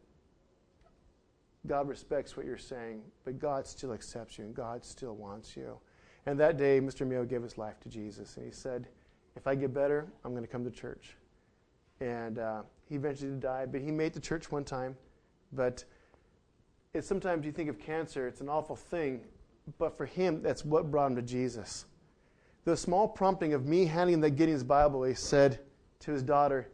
God 1.69 1.89
respects 1.89 2.37
what 2.37 2.47
you're 2.47 2.57
saying, 2.59 3.03
but 3.25 3.39
God 3.39 3.67
still 3.67 3.93
accepts 3.93 4.39
you 4.39 4.45
and 4.45 4.55
God 4.55 4.85
still 4.85 5.15
wants 5.15 5.57
you. 5.57 5.79
And 6.27 6.39
that 6.41 6.57
day, 6.57 6.81
Mr. 6.81 7.07
Mayo 7.07 7.25
gave 7.25 7.43
his 7.43 7.57
life 7.57 7.81
to 7.81 7.89
Jesus, 7.89 8.37
and 8.37 8.45
he 8.45 8.53
said, 8.53 8.89
If 9.37 9.47
I 9.47 9.55
get 9.55 9.73
better, 9.73 10.07
I'm 10.25 10.33
going 10.33 10.45
to 10.45 10.51
come 10.51 10.65
to 10.65 10.71
church. 10.71 11.17
And 12.01 12.39
uh, 12.39 12.63
he 12.89 12.97
eventually 12.97 13.33
died, 13.33 13.73
but 13.73 13.81
he 13.81 13.91
made 13.91 14.13
the 14.13 14.21
church 14.21 14.51
one 14.51 14.65
time. 14.65 14.97
But 15.53 15.85
it's 16.93 17.07
sometimes 17.07 17.47
you 17.47 17.53
think 17.53 17.71
of 17.71 17.79
cancer, 17.79 18.27
it's 18.27 18.41
an 18.41 18.49
awful 18.49 18.77
thing, 18.77 19.21
but 19.79 19.97
for 19.97 20.07
him, 20.07 20.43
that's 20.43 20.65
what 20.65 20.91
brought 20.91 21.11
him 21.11 21.17
to 21.17 21.23
Jesus. 21.23 21.87
The 22.65 22.77
small 22.77 23.09
prompting 23.09 23.55
of 23.55 23.67
me 23.67 23.87
handing 23.87 24.15
him 24.15 24.21
that 24.23 24.31
Gideon's 24.33 24.65
Bible, 24.65 25.05
he 25.05 25.15
said 25.15 25.61
to 26.01 26.11
his 26.11 26.23
daughter, 26.23 26.69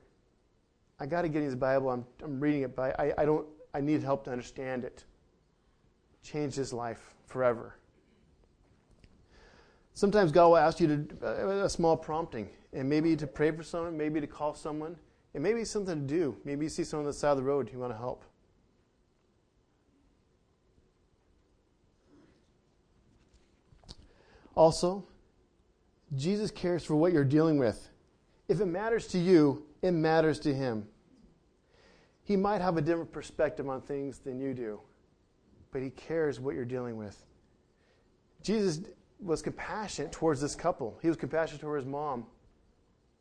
I 0.99 1.07
got 1.07 1.23
to 1.23 1.29
Gideon's 1.29 1.55
Bible. 1.55 1.91
I'm, 1.91 2.05
I'm 2.23 2.41
reading 2.41 2.63
it, 2.63 2.75
but 2.75 2.99
I, 2.99 3.13
I, 3.19 3.25
don't, 3.25 3.47
I 3.75 3.81
need 3.81 4.03
help 4.03 4.25
to 4.25 4.31
understand 4.31 4.85
it. 4.85 5.05
Changed 6.23 6.57
his 6.57 6.73
life 6.73 7.15
forever. 7.27 7.77
Sometimes 9.93 10.33
God 10.33 10.49
will 10.49 10.57
ask 10.57 10.81
you 10.81 11.07
to 11.21 11.27
uh, 11.27 11.65
a 11.65 11.69
small 11.69 11.97
prompting, 11.97 12.49
and 12.73 12.89
maybe 12.89 13.15
to 13.17 13.27
pray 13.27 13.51
for 13.51 13.63
someone, 13.63 13.97
maybe 13.97 14.21
to 14.21 14.27
call 14.27 14.55
someone, 14.55 14.97
and 15.35 15.43
maybe 15.43 15.65
something 15.65 16.07
to 16.07 16.15
do. 16.15 16.37
Maybe 16.45 16.65
you 16.65 16.69
see 16.69 16.85
someone 16.85 17.07
on 17.07 17.11
the 17.11 17.19
side 17.19 17.33
of 17.33 17.37
the 17.37 17.43
road 17.43 17.71
you 17.73 17.79
want 17.79 17.93
to 17.93 17.99
help. 17.99 18.25
Also, 24.57 25.05
Jesus 26.17 26.51
cares 26.51 26.85
for 26.85 26.95
what 26.95 27.13
you're 27.13 27.25
dealing 27.25 27.59
with. 27.59 27.91
If 28.49 28.61
it 28.61 28.67
matters 28.67 29.09
to 29.09 29.19
you, 29.19 29.67
it 29.83 29.91
matters 29.93 30.39
to 30.41 30.55
him. 30.55 30.87
He 32.25 32.37
might 32.37 32.63
have 32.63 32.77
a 32.79 32.81
different 32.81 33.13
perspective 33.13 33.69
on 33.69 33.83
things 33.83 34.19
than 34.19 34.41
you 34.41 34.55
do, 34.55 34.81
but 35.73 35.83
he 35.83 35.91
cares 35.91 36.41
what 36.41 36.55
you're 36.55 36.65
dealing 36.65 36.97
with. 36.97 37.23
Jesus 38.43 38.81
was 39.21 39.43
compassionate 39.43 40.11
towards 40.11 40.41
this 40.41 40.55
couple. 40.55 40.99
He 41.03 41.09
was 41.09 41.17
compassionate 41.17 41.61
towards 41.61 41.85
his 41.85 41.91
mom, 41.91 42.25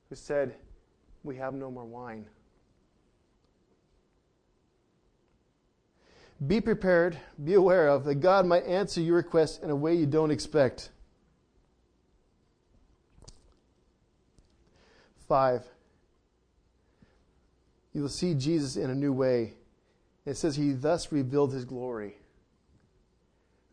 who 0.09 0.15
said, 0.15 0.55
We 1.23 1.35
have 1.35 1.53
no 1.53 1.69
more 1.69 1.85
wine. 1.85 2.25
Be 6.47 6.59
prepared, 6.59 7.17
be 7.43 7.53
aware 7.53 7.87
of 7.87 8.03
that 8.05 8.15
God 8.15 8.45
might 8.45 8.65
answer 8.65 8.99
your 8.99 9.15
request 9.15 9.63
in 9.63 9.69
a 9.69 9.75
way 9.75 9.95
you 9.95 10.05
don't 10.05 10.31
expect. 10.31 10.89
Five, 15.27 15.65
you 17.93 18.01
will 18.01 18.09
see 18.09 18.33
Jesus 18.33 18.75
in 18.75 18.89
a 18.89 18.95
new 18.95 19.13
way. 19.13 19.53
It 20.25 20.35
says 20.35 20.55
he 20.55 20.71
thus 20.71 21.11
revealed 21.11 21.53
his 21.53 21.65
glory. 21.65 22.17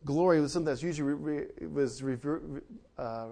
Glory 0.05 0.41
was 0.41 0.51
something 0.51 0.65
that's 0.65 0.83
usually 0.83 1.13
re- 1.13 1.67
was 1.67 2.03
uh, 2.97 3.27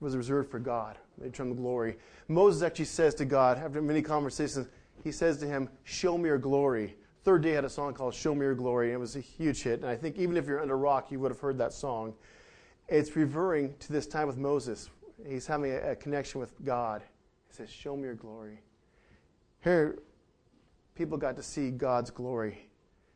was 0.00 0.16
reserved 0.16 0.50
for 0.50 0.58
God. 0.58 0.96
The 1.18 1.30
term 1.30 1.54
glory. 1.54 1.96
Moses 2.28 2.62
actually 2.62 2.84
says 2.84 3.14
to 3.16 3.24
God 3.24 3.58
after 3.58 3.80
many 3.82 4.02
conversations, 4.02 4.68
he 5.02 5.12
says 5.12 5.38
to 5.38 5.46
him, 5.46 5.68
"Show 5.84 6.18
me 6.18 6.28
your 6.28 6.38
glory." 6.38 6.96
Third 7.24 7.42
Day 7.42 7.50
had 7.50 7.64
a 7.64 7.68
song 7.68 7.94
called 7.94 8.14
"Show 8.14 8.34
Me 8.34 8.42
Your 8.42 8.54
Glory," 8.54 8.88
and 8.88 8.94
it 8.94 9.00
was 9.00 9.16
a 9.16 9.20
huge 9.20 9.62
hit. 9.62 9.80
And 9.80 9.88
I 9.88 9.96
think 9.96 10.16
even 10.16 10.36
if 10.36 10.46
you're 10.46 10.60
under 10.60 10.78
rock, 10.78 11.10
you 11.10 11.18
would 11.20 11.32
have 11.32 11.40
heard 11.40 11.58
that 11.58 11.72
song. 11.72 12.14
It's 12.88 13.16
referring 13.16 13.74
to 13.80 13.92
this 13.92 14.06
time 14.06 14.28
with 14.28 14.36
Moses. 14.36 14.90
He's 15.26 15.46
having 15.46 15.72
a, 15.72 15.92
a 15.92 15.96
connection 15.96 16.40
with 16.40 16.54
God. 16.64 17.02
He 17.48 17.54
says, 17.54 17.68
"Show 17.68 17.96
me 17.96 18.04
your 18.04 18.14
glory." 18.14 18.60
Here, 19.66 19.98
people 20.94 21.18
got 21.18 21.34
to 21.34 21.42
see 21.42 21.72
God's 21.72 22.10
glory. 22.10 22.68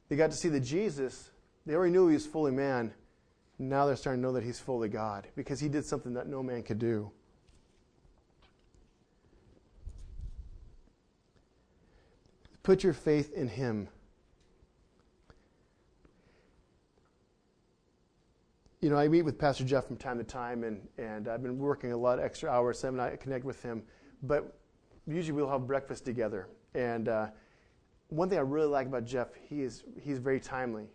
They 0.08 0.16
got 0.16 0.32
to 0.32 0.36
see 0.36 0.48
that 0.48 0.60
Jesus, 0.60 1.30
they 1.64 1.76
already 1.76 1.92
knew 1.92 2.08
he 2.08 2.14
was 2.14 2.26
fully 2.26 2.50
man. 2.50 2.92
Now 3.60 3.86
they're 3.86 3.94
starting 3.94 4.20
to 4.20 4.26
know 4.26 4.32
that 4.32 4.42
he's 4.42 4.58
fully 4.58 4.88
God 4.88 5.28
because 5.36 5.60
he 5.60 5.68
did 5.68 5.86
something 5.86 6.12
that 6.14 6.26
no 6.26 6.42
man 6.42 6.64
could 6.64 6.80
do. 6.80 7.12
Put 12.64 12.82
your 12.82 12.94
faith 12.94 13.32
in 13.32 13.46
him. 13.46 13.86
You 18.80 18.90
know, 18.90 18.96
I 18.96 19.06
meet 19.06 19.22
with 19.22 19.38
Pastor 19.38 19.62
Jeff 19.62 19.86
from 19.86 19.98
time 19.98 20.18
to 20.18 20.24
time, 20.24 20.64
and, 20.64 20.88
and 20.98 21.28
I've 21.28 21.44
been 21.44 21.58
working 21.58 21.92
a 21.92 21.96
lot 21.96 22.18
of 22.18 22.24
extra 22.24 22.50
hours, 22.50 22.80
so 22.80 22.98
I 22.98 23.14
connect 23.14 23.44
with 23.44 23.62
him. 23.62 23.84
But 24.24 24.59
usually 25.12 25.32
we'll 25.32 25.50
have 25.50 25.66
breakfast 25.66 26.04
together. 26.04 26.48
And 26.74 27.08
uh, 27.08 27.28
one 28.08 28.28
thing 28.28 28.38
I 28.38 28.42
really 28.42 28.66
like 28.66 28.86
about 28.86 29.04
Jeff, 29.04 29.28
he 29.48 29.62
is 29.62 29.84
he's 30.02 30.18
very 30.18 30.40
timely. 30.40 30.86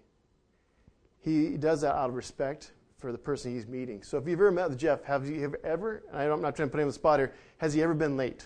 He 1.20 1.58
does 1.58 1.82
that 1.82 1.96
out 1.96 2.10
of 2.10 2.16
respect 2.16 2.74
for 2.98 3.12
the 3.12 3.18
person 3.18 3.54
he's 3.54 3.68
meeting. 3.68 4.04
So 4.04 4.18
if 4.18 4.28
you've 4.28 4.40
ever 4.40 4.52
met 4.52 4.70
with 4.70 4.78
Jeff, 4.78 5.04
have 5.04 5.28
you 5.28 5.42
have 5.42 5.56
ever? 5.64 6.04
I'm 6.14 6.42
not 6.42 6.56
trying 6.56 6.70
to 6.70 6.72
put 6.72 6.80
him 6.80 6.84
on 6.84 6.88
the 6.88 6.94
spot 6.94 7.20
here. 7.20 7.34
Has 7.58 7.74
he 7.74 7.82
ever 7.82 7.94
been 7.94 8.16
late? 8.16 8.46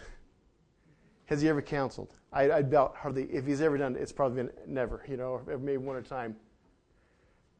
Has 1.26 1.42
he 1.42 1.50
ever 1.50 1.62
counseled? 1.62 2.16
I, 2.32 2.52
I 2.52 2.62
doubt 2.62 2.96
hardly. 2.98 3.24
If 3.26 3.46
he's 3.46 3.62
ever 3.62 3.78
done 3.78 3.96
it, 3.96 4.02
it's 4.02 4.12
probably 4.12 4.44
been 4.44 4.52
never. 4.66 5.04
You 5.08 5.18
know, 5.18 5.42
maybe 5.48 5.78
one 5.78 5.98
at 5.98 6.06
a 6.06 6.10
time. 6.10 6.36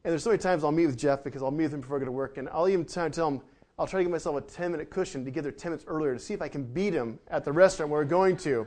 And 0.04 0.12
there's 0.12 0.22
so 0.22 0.30
many 0.30 0.42
times 0.42 0.64
I'll 0.64 0.72
meet 0.72 0.86
with 0.86 0.96
Jeff 0.96 1.22
because 1.22 1.42
I'll 1.42 1.50
meet 1.50 1.64
with 1.64 1.74
him 1.74 1.80
before 1.82 1.96
I 1.96 2.00
go 2.00 2.06
to 2.06 2.12
work, 2.12 2.38
and 2.38 2.48
I'll 2.48 2.68
even 2.68 2.84
tell 2.84 3.06
him 3.06 3.42
I'll 3.80 3.86
try 3.86 4.00
to 4.00 4.04
give 4.04 4.10
myself 4.12 4.36
a 4.36 4.42
10 4.42 4.72
minute 4.72 4.90
cushion 4.90 5.24
to 5.24 5.30
get 5.30 5.42
there 5.42 5.50
10 5.50 5.70
minutes 5.70 5.86
earlier 5.88 6.12
to 6.12 6.20
see 6.20 6.34
if 6.34 6.42
I 6.42 6.48
can 6.48 6.64
beat 6.64 6.92
him 6.92 7.18
at 7.28 7.46
the 7.46 7.52
restaurant 7.52 7.90
we're 7.90 8.04
going 8.04 8.36
to. 8.38 8.66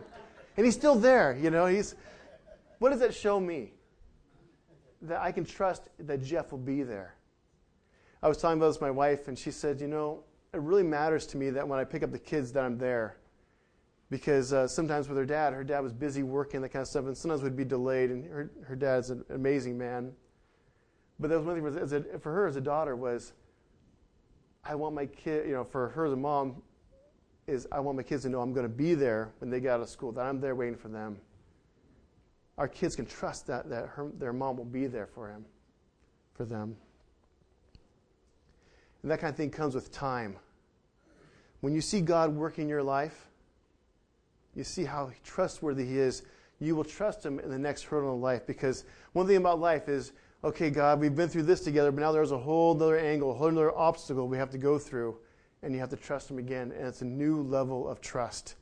And 0.58 0.66
he's 0.66 0.74
still 0.74 0.96
there, 0.96 1.38
you 1.40 1.52
know. 1.52 1.68
He's, 1.68 1.94
what 2.80 2.90
does 2.90 3.00
that 3.00 3.14
show 3.14 3.40
me? 3.40 3.74
That 5.04 5.22
I 5.22 5.32
can 5.32 5.46
trust 5.46 5.90
that 6.00 6.24
Jeff 6.24 6.50
will 6.52 6.58
be 6.58 6.82
there. 6.82 7.14
I 8.24 8.28
was 8.28 8.40
talking 8.40 8.58
about 8.58 8.70
this 8.70 8.78
with 8.78 8.82
my 8.82 8.92
wife, 8.92 9.28
and 9.28 9.38
she 9.38 9.52
said, 9.52 9.80
You 9.80 9.88
know, 9.88 10.24
it 10.52 10.62
really 10.62 10.82
matters 10.82 11.28
to 11.28 11.38
me 11.38 11.52
that 11.52 11.68
when 11.68 11.78
I 11.78 11.84
pick 11.84 12.02
up 12.02 12.12
the 12.12 12.18
kids, 12.18 12.52
that 12.54 12.64
I'm 12.64 12.80
there. 12.80 13.18
Because 14.10 14.52
uh, 14.52 14.68
sometimes 14.68 15.10
with 15.10 15.18
her 15.20 15.26
dad, 15.26 15.54
her 15.54 15.64
dad 15.64 15.82
was 15.82 15.94
busy 15.94 16.24
working, 16.24 16.62
that 16.62 16.70
kind 16.70 16.82
of 16.82 16.88
stuff, 16.88 17.06
and 17.06 17.16
sometimes 17.16 17.44
we'd 17.44 17.56
be 17.56 17.66
delayed. 17.66 18.10
And 18.10 18.26
her, 18.26 18.50
her 18.66 18.76
dad's 18.76 19.12
an 19.12 19.24
amazing 19.30 19.78
man. 19.78 20.12
But 21.20 21.30
that 21.30 21.38
was 21.38 21.46
one 21.46 21.56
thing 21.56 21.64
was, 21.64 21.94
a, 21.94 22.02
for 22.18 22.34
her 22.34 22.48
as 22.48 22.56
a 22.56 22.62
daughter 22.62 22.96
was, 22.96 23.34
I 24.66 24.76
want 24.76 24.96
my 24.96 25.06
kid, 25.06 25.48
you 25.48 25.54
know, 25.54 25.64
for 25.64 25.90
her 25.90 26.06
as 26.06 26.14
a 26.14 26.18
mom, 26.18 26.62
is 27.48 27.68
I 27.72 27.80
want 27.80 27.98
my 27.98 28.04
kids 28.04 28.24
to 28.24 28.30
know 28.30 28.42
I'm 28.42 28.54
going 28.54 28.66
to 28.66 28.74
be 28.74 28.96
there 28.96 29.32
when 29.40 29.50
they 29.50 29.60
get 29.60 29.72
out 29.72 29.82
of 29.82 29.90
school, 29.90 30.12
that 30.14 30.22
I'm 30.22 30.40
there 30.40 30.56
waiting 30.56 30.78
for 30.78 30.88
them. 30.88 31.18
Our 32.58 32.68
kids 32.68 32.96
can 32.96 33.06
trust 33.06 33.48
that, 33.48 33.70
that 33.70 33.88
her, 33.88 34.10
their 34.18 34.32
mom 34.32 34.58
will 34.58 34.66
be 34.66 34.88
there 34.88 35.08
for 35.08 35.30
him, 35.30 35.44
for 36.34 36.46
them. 36.46 36.78
And 39.02 39.12
that 39.12 39.20
kind 39.20 39.32
of 39.32 39.36
thing 39.36 39.50
comes 39.50 39.76
with 39.76 39.92
time. 39.92 40.38
When 41.60 41.74
you 41.74 41.82
see 41.82 42.00
God 42.00 42.34
work 42.34 42.58
in 42.58 42.70
your 42.70 42.84
life, 42.84 43.28
you 44.56 44.64
see 44.64 44.86
how 44.86 45.12
trustworthy 45.24 45.86
He 45.86 45.98
is, 45.98 46.24
you 46.60 46.76
will 46.76 46.84
trust 46.84 47.26
Him 47.26 47.40
in 47.40 47.50
the 47.50 47.58
next 47.58 47.84
hurdle 47.84 48.16
in 48.16 48.22
life. 48.22 48.46
Because 48.46 48.86
one 49.14 49.28
thing 49.28 49.38
about 49.38 49.60
life 49.60 49.90
is 49.90 50.14
okay, 50.44 50.70
God, 50.70 51.00
we've 51.00 51.16
been 51.16 51.30
through 51.30 51.44
this 51.44 51.62
together, 51.62 51.92
but 51.92 52.02
now 52.02 52.12
there's 52.12 52.32
a 52.32 52.38
whole 52.38 52.76
other 52.76 52.98
angle, 52.98 53.32
a 53.32 53.34
whole 53.34 53.48
other 53.48 53.76
obstacle 53.76 54.28
we 54.28 54.38
have 54.38 54.50
to 54.52 54.58
go 54.58 54.78
through, 54.78 55.18
and 55.62 55.74
you 55.74 55.80
have 55.80 55.90
to 55.90 55.96
trust 55.96 56.30
Him 56.30 56.38
again, 56.38 56.74
and 56.78 56.88
it's 56.88 57.02
a 57.02 57.06
new 57.06 57.42
level 57.42 57.88
of 57.88 58.02
trust. 58.02 58.56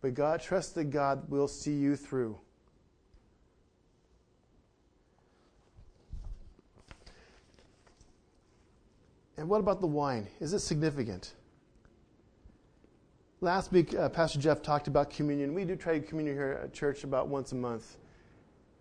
But 0.00 0.14
God, 0.14 0.40
trust 0.40 0.74
that 0.76 0.84
God 0.84 1.28
will 1.28 1.48
see 1.48 1.74
you 1.74 1.96
through. 1.96 2.38
And 9.36 9.48
what 9.48 9.60
about 9.60 9.80
the 9.80 9.86
wine? 9.86 10.28
Is 10.40 10.52
it 10.52 10.60
significant? 10.60 11.34
Last 13.40 13.72
week, 13.72 13.94
uh, 13.94 14.08
Pastor 14.08 14.38
Jeff 14.38 14.62
talked 14.62 14.86
about 14.86 15.10
communion. 15.10 15.52
We 15.52 15.64
do 15.64 15.74
try 15.74 15.98
communion 15.98 16.36
here 16.36 16.60
at 16.62 16.72
church 16.72 17.02
about 17.02 17.26
once 17.26 17.50
a 17.50 17.56
month. 17.56 17.96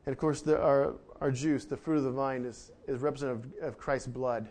And 0.06 0.13
of 0.13 0.20
course, 0.20 0.41
there 0.41 0.62
are 0.62 0.94
our 1.21 1.31
juice, 1.31 1.65
the 1.65 1.77
fruit 1.77 1.97
of 1.97 2.03
the 2.03 2.12
vine, 2.12 2.43
is, 2.45 2.71
is 2.88 2.99
representative 2.99 3.53
of 3.62 3.77
Christ's 3.77 4.07
blood. 4.07 4.49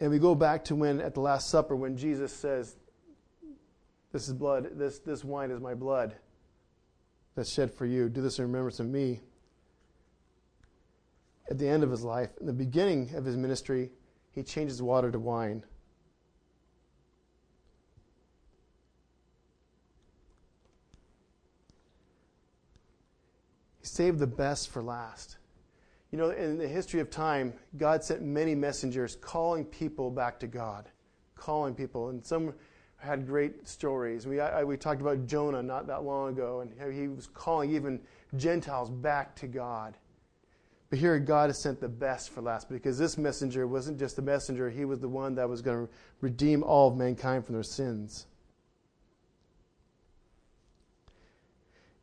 And 0.00 0.10
we 0.10 0.18
go 0.18 0.34
back 0.34 0.64
to 0.64 0.74
when 0.74 1.00
at 1.00 1.14
the 1.14 1.20
Last 1.20 1.48
Supper, 1.48 1.76
when 1.76 1.96
Jesus 1.96 2.32
says, 2.32 2.74
This 4.10 4.26
is 4.26 4.34
blood, 4.34 4.70
this, 4.72 4.98
this 4.98 5.22
wine 5.22 5.52
is 5.52 5.60
my 5.60 5.74
blood 5.74 6.16
that's 7.36 7.52
shed 7.52 7.72
for 7.72 7.86
you. 7.86 8.08
Do 8.08 8.20
this 8.20 8.40
in 8.40 8.46
remembrance 8.46 8.80
of 8.80 8.88
me. 8.88 9.20
At 11.48 11.58
the 11.58 11.68
end 11.68 11.84
of 11.84 11.90
his 11.90 12.02
life, 12.02 12.30
in 12.40 12.46
the 12.46 12.52
beginning 12.52 13.14
of 13.14 13.24
his 13.24 13.36
ministry, 13.36 13.90
he 14.32 14.42
changes 14.42 14.82
water 14.82 15.12
to 15.12 15.20
wine. 15.20 15.62
Save 23.82 24.18
the 24.18 24.26
best 24.26 24.70
for 24.70 24.82
last. 24.82 25.36
You 26.10 26.18
know, 26.18 26.30
in 26.30 26.58
the 26.58 26.68
history 26.68 27.00
of 27.00 27.10
time, 27.10 27.54
God 27.76 28.04
sent 28.04 28.22
many 28.22 28.54
messengers 28.54 29.16
calling 29.16 29.64
people 29.64 30.10
back 30.10 30.38
to 30.40 30.46
God, 30.46 30.88
calling 31.34 31.74
people. 31.74 32.10
And 32.10 32.24
some 32.24 32.54
had 32.98 33.26
great 33.26 33.66
stories. 33.66 34.26
We, 34.26 34.40
I, 34.40 34.62
we 34.62 34.76
talked 34.76 35.00
about 35.00 35.26
Jonah 35.26 35.62
not 35.62 35.86
that 35.88 36.04
long 36.04 36.30
ago, 36.30 36.60
and 36.60 36.94
he 36.94 37.08
was 37.08 37.26
calling 37.26 37.74
even 37.74 38.00
Gentiles 38.36 38.90
back 38.90 39.34
to 39.36 39.46
God. 39.46 39.96
But 40.88 40.98
here, 40.98 41.18
God 41.18 41.48
has 41.48 41.58
sent 41.58 41.80
the 41.80 41.88
best 41.88 42.30
for 42.30 42.42
last 42.42 42.68
because 42.68 42.98
this 42.98 43.16
messenger 43.16 43.66
wasn't 43.66 43.98
just 43.98 44.16
the 44.16 44.22
messenger, 44.22 44.68
he 44.68 44.84
was 44.84 45.00
the 45.00 45.08
one 45.08 45.34
that 45.36 45.48
was 45.48 45.62
going 45.62 45.86
to 45.86 45.92
redeem 46.20 46.62
all 46.62 46.88
of 46.88 46.96
mankind 46.96 47.46
from 47.46 47.54
their 47.54 47.62
sins. 47.62 48.26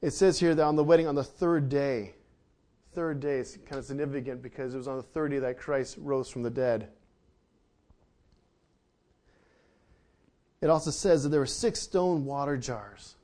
It 0.01 0.11
says 0.11 0.39
here 0.39 0.55
that 0.55 0.63
on 0.63 0.75
the 0.75 0.83
wedding 0.83 1.07
on 1.07 1.15
the 1.15 1.23
third 1.23 1.67
day, 1.67 2.13
third 2.93 3.19
day 3.19 3.37
is 3.37 3.57
kind 3.65 3.79
of 3.79 3.85
significant 3.85 4.41
because 4.41 4.73
it 4.73 4.77
was 4.77 4.87
on 4.87 4.97
the 4.97 5.03
third 5.03 5.31
day 5.31 5.39
that 5.39 5.57
Christ 5.57 5.97
rose 5.99 6.29
from 6.29 6.43
the 6.43 6.49
dead. 6.49 6.89
It 10.61 10.69
also 10.69 10.91
says 10.91 11.23
that 11.23 11.29
there 11.29 11.39
were 11.39 11.45
six 11.45 11.81
stone 11.81 12.25
water 12.25 12.57
jars. 12.57 13.15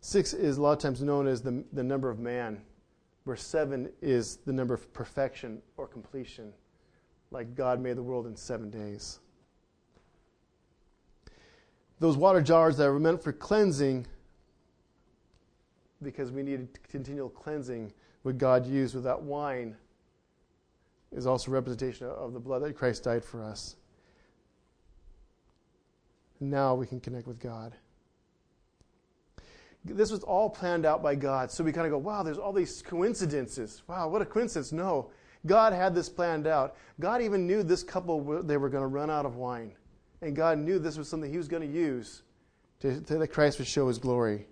Six 0.00 0.32
is 0.32 0.58
a 0.58 0.62
lot 0.62 0.72
of 0.72 0.78
times 0.78 1.02
known 1.02 1.26
as 1.26 1.42
the, 1.42 1.64
the 1.72 1.82
number 1.82 2.08
of 2.08 2.18
man, 2.18 2.60
where 3.24 3.36
seven 3.36 3.90
is 4.00 4.36
the 4.36 4.52
number 4.52 4.72
of 4.72 4.92
perfection 4.92 5.60
or 5.76 5.86
completion, 5.86 6.52
like 7.30 7.54
God 7.54 7.80
made 7.80 7.96
the 7.96 8.02
world 8.02 8.26
in 8.26 8.36
seven 8.36 8.70
days. 8.70 9.18
Those 11.98 12.16
water 12.16 12.42
jars 12.42 12.76
that 12.76 12.90
were 12.90 13.00
meant 13.00 13.22
for 13.22 13.32
cleansing 13.32 14.06
because 16.02 16.30
we 16.30 16.42
needed 16.42 16.78
continual 16.88 17.28
cleansing 17.28 17.92
would 18.24 18.38
God 18.38 18.66
use 18.66 18.94
with 18.94 19.04
that 19.04 19.22
wine. 19.22 19.76
is 21.12 21.26
also 21.26 21.50
representation 21.50 22.06
of 22.06 22.32
the 22.32 22.40
blood 22.40 22.62
that 22.62 22.76
Christ 22.76 23.04
died 23.04 23.24
for 23.24 23.42
us. 23.42 23.76
Now 26.40 26.74
we 26.74 26.86
can 26.86 27.00
connect 27.00 27.26
with 27.26 27.38
God. 27.38 27.72
This 29.84 30.10
was 30.10 30.24
all 30.24 30.50
planned 30.50 30.84
out 30.84 31.02
by 31.02 31.14
God. 31.14 31.50
So 31.50 31.62
we 31.62 31.72
kind 31.72 31.86
of 31.86 31.92
go, 31.92 31.98
wow, 31.98 32.22
there's 32.22 32.38
all 32.38 32.52
these 32.52 32.82
coincidences. 32.82 33.82
Wow, 33.86 34.08
what 34.08 34.20
a 34.20 34.26
coincidence. 34.26 34.72
No, 34.72 35.10
God 35.46 35.72
had 35.72 35.94
this 35.94 36.08
planned 36.08 36.46
out. 36.46 36.76
God 36.98 37.22
even 37.22 37.46
knew 37.46 37.62
this 37.62 37.84
couple, 37.84 38.42
they 38.42 38.56
were 38.56 38.68
going 38.68 38.82
to 38.82 38.88
run 38.88 39.10
out 39.10 39.24
of 39.24 39.36
wine. 39.36 39.72
And 40.22 40.34
God 40.34 40.58
knew 40.58 40.78
this 40.78 40.98
was 40.98 41.08
something 41.08 41.30
He 41.30 41.36
was 41.36 41.48
going 41.48 41.62
to 41.62 41.72
use 41.72 42.22
to, 42.80 43.00
to 43.02 43.18
that 43.18 43.28
Christ 43.28 43.58
would 43.58 43.68
show 43.68 43.86
His 43.86 43.98
glory. 43.98 44.48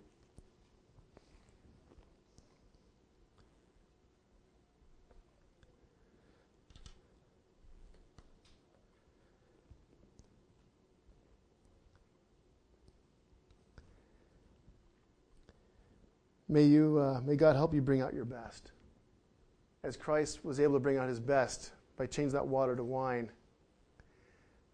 May, 16.55 16.67
you, 16.67 17.01
uh, 17.01 17.21
may 17.25 17.35
God 17.35 17.57
help 17.57 17.75
you 17.75 17.83
bring 17.83 18.01
out 18.01 18.15
your 18.15 18.25
best. 18.25 18.71
As 19.83 19.97
Christ 19.97 20.45
was 20.45 20.61
able 20.61 20.75
to 20.75 20.79
bring 20.79 20.99
out 20.99 21.09
his 21.09 21.19
best 21.19 21.73
by 21.97 22.07
changing 22.07 22.35
that 22.35 22.47
water 22.47 22.77
to 22.77 22.85
wine, 22.85 23.29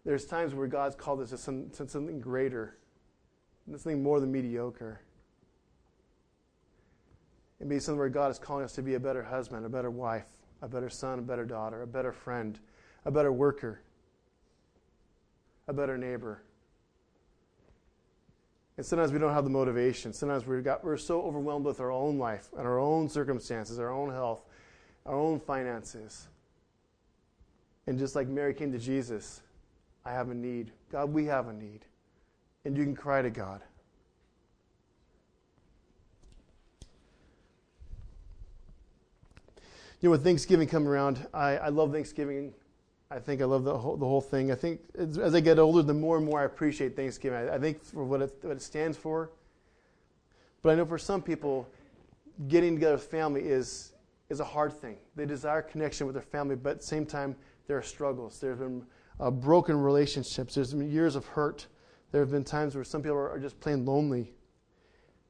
there's 0.05 0.25
times 0.25 0.53
where 0.53 0.67
God's 0.67 0.95
called 0.95 1.21
us 1.21 1.31
to, 1.31 1.39
some, 1.39 1.71
to 1.71 1.89
something 1.89 2.19
greater, 2.19 2.77
something 3.67 4.03
more 4.03 4.19
than 4.19 4.31
mediocre. 4.31 5.01
It 7.59 7.65
may 7.65 7.77
be 7.77 7.79
something 7.79 7.97
where 7.97 8.09
God 8.09 8.29
is 8.29 8.37
calling 8.37 8.63
us 8.63 8.73
to 8.73 8.83
be 8.83 8.93
a 8.93 8.99
better 8.99 9.23
husband, 9.23 9.65
a 9.65 9.69
better 9.69 9.89
wife, 9.89 10.27
a 10.61 10.67
better 10.67 10.87
son, 10.87 11.17
a 11.17 11.23
better 11.23 11.45
daughter, 11.45 11.81
a 11.81 11.87
better 11.87 12.11
friend, 12.11 12.59
a 13.05 13.11
better 13.11 13.31
worker, 13.31 13.81
a 15.67 15.73
better 15.73 15.97
neighbor. 15.97 16.43
And 18.81 18.85
sometimes 18.87 19.11
we 19.11 19.19
don't 19.19 19.31
have 19.31 19.43
the 19.43 19.49
motivation. 19.51 20.11
Sometimes 20.11 20.47
we 20.47 20.59
got, 20.63 20.83
we're 20.83 20.97
so 20.97 21.21
overwhelmed 21.21 21.65
with 21.65 21.79
our 21.79 21.91
own 21.91 22.17
life 22.17 22.49
and 22.57 22.65
our 22.65 22.79
own 22.79 23.07
circumstances, 23.07 23.77
our 23.77 23.91
own 23.91 24.09
health, 24.09 24.43
our 25.05 25.13
own 25.13 25.39
finances. 25.39 26.27
And 27.85 27.99
just 27.99 28.15
like 28.15 28.27
Mary 28.27 28.55
came 28.55 28.71
to 28.71 28.79
Jesus, 28.79 29.43
I 30.03 30.13
have 30.13 30.31
a 30.31 30.33
need. 30.33 30.71
God, 30.91 31.13
we 31.13 31.25
have 31.25 31.47
a 31.47 31.53
need. 31.53 31.85
And 32.65 32.75
you 32.75 32.83
can 32.83 32.95
cry 32.95 33.21
to 33.21 33.29
God. 33.29 33.61
You 39.99 40.09
know, 40.09 40.09
with 40.09 40.23
Thanksgiving 40.23 40.67
coming 40.67 40.87
around, 40.87 41.27
I, 41.35 41.57
I 41.57 41.69
love 41.69 41.91
Thanksgiving. 41.91 42.51
I 43.11 43.19
think 43.19 43.41
I 43.41 43.45
love 43.45 43.65
the 43.65 43.77
whole, 43.77 43.97
the 43.97 44.05
whole 44.05 44.21
thing. 44.21 44.51
I 44.51 44.55
think 44.55 44.79
as 44.97 45.35
I 45.35 45.41
get 45.41 45.59
older, 45.59 45.81
the 45.81 45.93
more 45.93 46.15
and 46.15 46.25
more 46.25 46.39
I 46.39 46.45
appreciate 46.45 46.95
Thanksgiving. 46.95 47.37
I, 47.37 47.55
I 47.55 47.59
think 47.59 47.83
for 47.83 48.05
what 48.05 48.21
it, 48.21 48.33
what 48.41 48.55
it 48.55 48.61
stands 48.61 48.97
for. 48.97 49.31
But 50.61 50.69
I 50.71 50.75
know 50.75 50.85
for 50.85 50.97
some 50.97 51.21
people, 51.21 51.67
getting 52.47 52.75
together 52.75 52.95
with 52.95 53.03
family 53.03 53.41
is, 53.41 53.91
is 54.29 54.39
a 54.39 54.45
hard 54.45 54.71
thing. 54.71 54.95
They 55.15 55.25
desire 55.25 55.61
connection 55.61 56.07
with 56.07 56.15
their 56.15 56.23
family, 56.23 56.55
but 56.55 56.69
at 56.69 56.79
the 56.79 56.87
same 56.87 57.05
time, 57.05 57.35
there 57.67 57.77
are 57.77 57.83
struggles. 57.83 58.39
There 58.39 58.51
have 58.51 58.59
been 58.59 58.85
uh, 59.19 59.29
broken 59.29 59.75
relationships. 59.77 60.55
There's 60.55 60.73
been 60.73 60.89
years 60.89 61.17
of 61.17 61.25
hurt. 61.25 61.67
There 62.11 62.21
have 62.21 62.31
been 62.31 62.45
times 62.45 62.75
where 62.75 62.83
some 62.85 63.01
people 63.01 63.17
are 63.17 63.39
just 63.39 63.59
plain 63.59 63.85
lonely. 63.85 64.33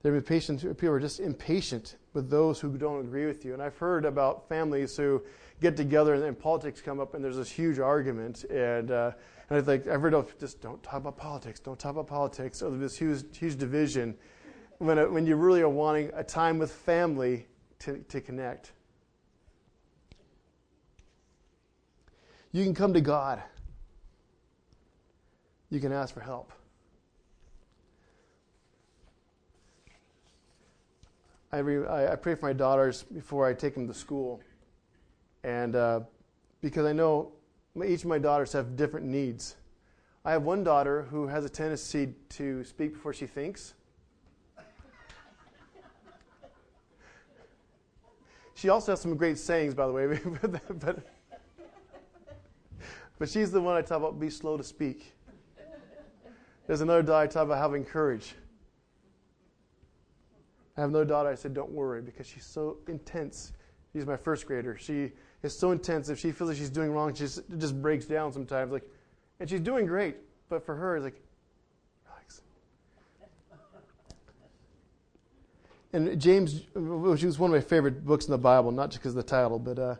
There 0.04 0.14
have 0.14 0.24
been 0.24 0.28
patients, 0.28 0.64
people 0.64 0.90
are 0.90 1.00
just 1.00 1.20
impatient 1.20 1.98
with 2.14 2.30
those 2.30 2.60
who 2.60 2.78
don't 2.78 3.02
agree 3.02 3.26
with 3.26 3.46
you. 3.46 3.54
And 3.54 3.62
I've 3.62 3.78
heard 3.78 4.06
about 4.06 4.50
families 4.50 4.98
who 4.98 5.22
get 5.62 5.78
together 5.78 6.16
and, 6.16 6.38
politics 6.38 6.82
come 6.82 7.00
up 7.00 7.14
and 7.14 7.24
there's 7.24 7.38
this 7.38 7.50
huge 7.50 7.80
argument. 7.80 8.44
And, 8.46 8.92
uh, 8.92 9.12
and 9.50 9.60
I 9.60 9.62
think 9.62 9.88
I've 9.88 10.02
heard 10.02 10.16
of 10.16 10.38
just 10.40 10.60
don't 10.60 10.82
talk 10.84 10.96
about 10.96 11.18
politics, 11.18 11.60
don't 11.60 11.80
talk 11.80 11.92
about 11.92 12.08
politics, 12.08 12.62
or 12.62 12.72
this 12.72 12.98
huge, 12.98 13.38
huge 13.38 13.58
division 13.58 14.18
when, 14.80 14.98
it, 14.98 15.10
when 15.10 15.26
you 15.26 15.36
really 15.36 15.62
are 15.62 15.70
wanting 15.70 16.10
a 16.16 16.24
time 16.24 16.58
with 16.58 16.72
family 16.72 17.46
to, 17.80 18.00
to 18.10 18.20
connect. 18.20 18.72
You 22.52 22.64
can 22.66 22.74
come 22.74 22.94
to 22.94 23.02
God. 23.02 23.42
You 25.70 25.80
can 25.80 25.94
ask 25.94 26.14
for 26.14 26.20
help. 26.20 26.52
I, 31.54 31.58
re, 31.58 31.86
I, 31.88 32.16
pray 32.16 32.36
for 32.36 32.46
my 32.46 32.54
daughters 32.54 33.04
before 33.04 33.46
I 33.46 33.54
take 33.54 33.74
them 33.76 33.88
to 33.88 33.94
school. 33.94 34.42
And 35.44 35.76
uh, 35.76 36.02
because 36.62 36.86
I 36.86 36.94
know 36.94 37.32
each 37.86 38.02
of 38.02 38.10
my 38.10 38.20
daughters 38.20 38.54
have 38.54 38.76
different 38.76 39.06
needs. 39.06 39.56
I 40.24 40.32
have 40.32 40.44
one 40.44 40.64
daughter 40.64 41.04
who 41.10 41.28
has 41.28 41.46
a 41.46 41.50
tendency 41.50 42.14
to 42.30 42.64
speak 42.64 42.94
before 42.94 43.14
she 43.14 43.26
thinks. 43.26 43.74
She 48.54 48.70
also 48.70 48.92
has 48.92 49.02
some 49.02 49.18
great 49.18 49.40
sayings, 49.40 49.74
by 49.74 49.88
the 49.88 49.94
way, 49.94 50.06
but, 50.42 50.80
but, 50.80 51.00
but 53.18 53.28
she's 53.28 53.50
the 53.50 53.60
one 53.60 53.76
I 53.76 53.82
talk 53.82 53.98
about 53.98 54.20
be 54.20 54.30
slow 54.30 54.56
to 54.56 54.64
speak. 54.64 55.14
There's 56.68 56.82
another 56.82 57.02
daughter 57.02 57.24
I 57.24 57.28
talk 57.28 57.46
about 57.46 57.58
having 57.58 57.84
courage. 57.84 58.36
I 60.78 60.82
have 60.82 60.90
another 60.92 61.06
daughter 61.06 61.30
I 61.30 61.36
said, 61.36 61.56
don't 61.56 61.72
worry, 61.72 62.04
because 62.04 62.28
she's 62.28 62.46
so 62.46 62.78
intense. 62.88 63.54
She's 63.94 64.06
my 64.06 64.16
first 64.16 64.46
grader. 64.46 64.78
She 64.78 65.12
is 65.44 65.58
so 65.58 65.72
intense. 65.72 66.10
If 66.10 66.20
she 66.20 66.32
feels 66.32 66.50
like 66.50 66.58
she's 66.58 66.70
doing 66.70 66.92
wrong, 66.92 67.14
she 67.14 67.20
just, 67.20 67.42
just 67.58 67.82
breaks 67.82 68.06
down 68.06 68.32
sometimes. 68.32 68.72
Like, 68.72 68.84
and 69.40 69.50
she's 69.50 69.60
doing 69.60 69.86
great, 69.86 70.18
but 70.50 70.66
for 70.66 70.76
her, 70.76 70.98
it's 70.98 71.04
like, 71.04 71.20
relax. 72.08 72.42
And 75.94 76.22
James, 76.22 76.62
which 76.76 77.24
was 77.24 77.40
one 77.40 77.52
of 77.52 77.56
my 77.56 77.62
favorite 77.62 78.06
books 78.06 78.26
in 78.26 78.32
the 78.32 78.38
Bible, 78.38 78.72
not 78.72 78.92
just 78.92 79.02
because 79.02 79.16
of 79.16 79.24
the 79.24 79.30
title, 79.30 79.60
but. 79.60 79.80
Uh, 79.80 79.96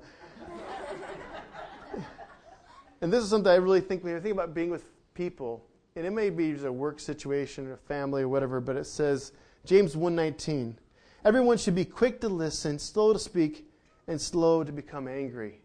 and 3.02 3.12
this 3.12 3.24
is 3.24 3.30
something 3.30 3.52
I 3.52 3.56
really 3.56 3.82
think 3.82 4.04
when 4.04 4.16
I 4.16 4.20
think 4.20 4.34
about 4.34 4.54
being 4.54 4.70
with 4.70 4.86
people, 5.16 5.66
and 5.96 6.06
it 6.06 6.12
may 6.12 6.30
be 6.30 6.54
just 6.54 6.66
a 6.66 6.72
work 6.72 7.00
situation, 7.00 7.68
or 7.68 7.74
a 7.74 7.78
family, 7.78 8.22
or 8.22 8.30
whatever, 8.30 8.62
but 8.62 8.76
it 8.76 8.86
says 8.86 9.32
James 9.66 9.96
1:19, 9.96 10.76
everyone 11.26 11.58
should 11.58 11.76
be 11.76 11.84
quick 11.84 12.22
to 12.22 12.30
listen, 12.30 12.78
slow 12.78 13.12
to 13.12 13.20
speak, 13.20 13.71
and 14.08 14.20
slow 14.20 14.64
to 14.64 14.72
become 14.72 15.08
angry. 15.08 15.62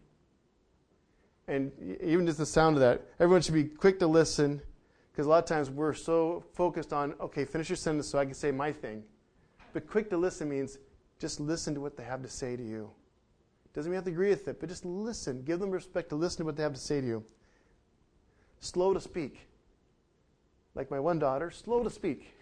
And 1.47 1.71
even 2.01 2.25
just 2.25 2.37
the 2.39 2.45
sound 2.45 2.75
of 2.75 2.81
that, 2.81 3.05
everyone 3.19 3.41
should 3.41 3.53
be 3.53 3.65
quick 3.65 3.99
to 3.99 4.07
listen 4.07 4.61
because 5.11 5.25
a 5.25 5.29
lot 5.29 5.39
of 5.39 5.45
times 5.45 5.69
we're 5.69 5.93
so 5.93 6.43
focused 6.53 6.93
on, 6.93 7.15
okay, 7.19 7.45
finish 7.45 7.69
your 7.69 7.75
sentence 7.77 8.07
so 8.07 8.19
I 8.19 8.25
can 8.25 8.33
say 8.33 8.51
my 8.51 8.71
thing. 8.71 9.03
But 9.73 9.87
quick 9.87 10.09
to 10.11 10.17
listen 10.17 10.49
means 10.49 10.77
just 11.19 11.39
listen 11.39 11.73
to 11.73 11.81
what 11.81 11.97
they 11.97 12.03
have 12.03 12.21
to 12.21 12.29
say 12.29 12.55
to 12.55 12.63
you. 12.63 12.91
Doesn't 13.73 13.91
mean 13.91 13.95
you 13.95 13.97
have 13.97 14.05
to 14.05 14.11
agree 14.11 14.29
with 14.29 14.47
it, 14.47 14.59
but 14.59 14.69
just 14.69 14.85
listen. 14.85 15.43
Give 15.43 15.59
them 15.59 15.71
respect 15.71 16.09
to 16.09 16.15
listen 16.15 16.39
to 16.39 16.45
what 16.45 16.55
they 16.55 16.63
have 16.63 16.73
to 16.73 16.79
say 16.79 17.01
to 17.01 17.07
you. 17.07 17.23
Slow 18.59 18.93
to 18.93 18.99
speak. 18.99 19.47
Like 20.75 20.91
my 20.91 20.99
one 20.99 21.19
daughter, 21.19 21.49
slow 21.49 21.83
to 21.83 21.89
speak. 21.89 22.33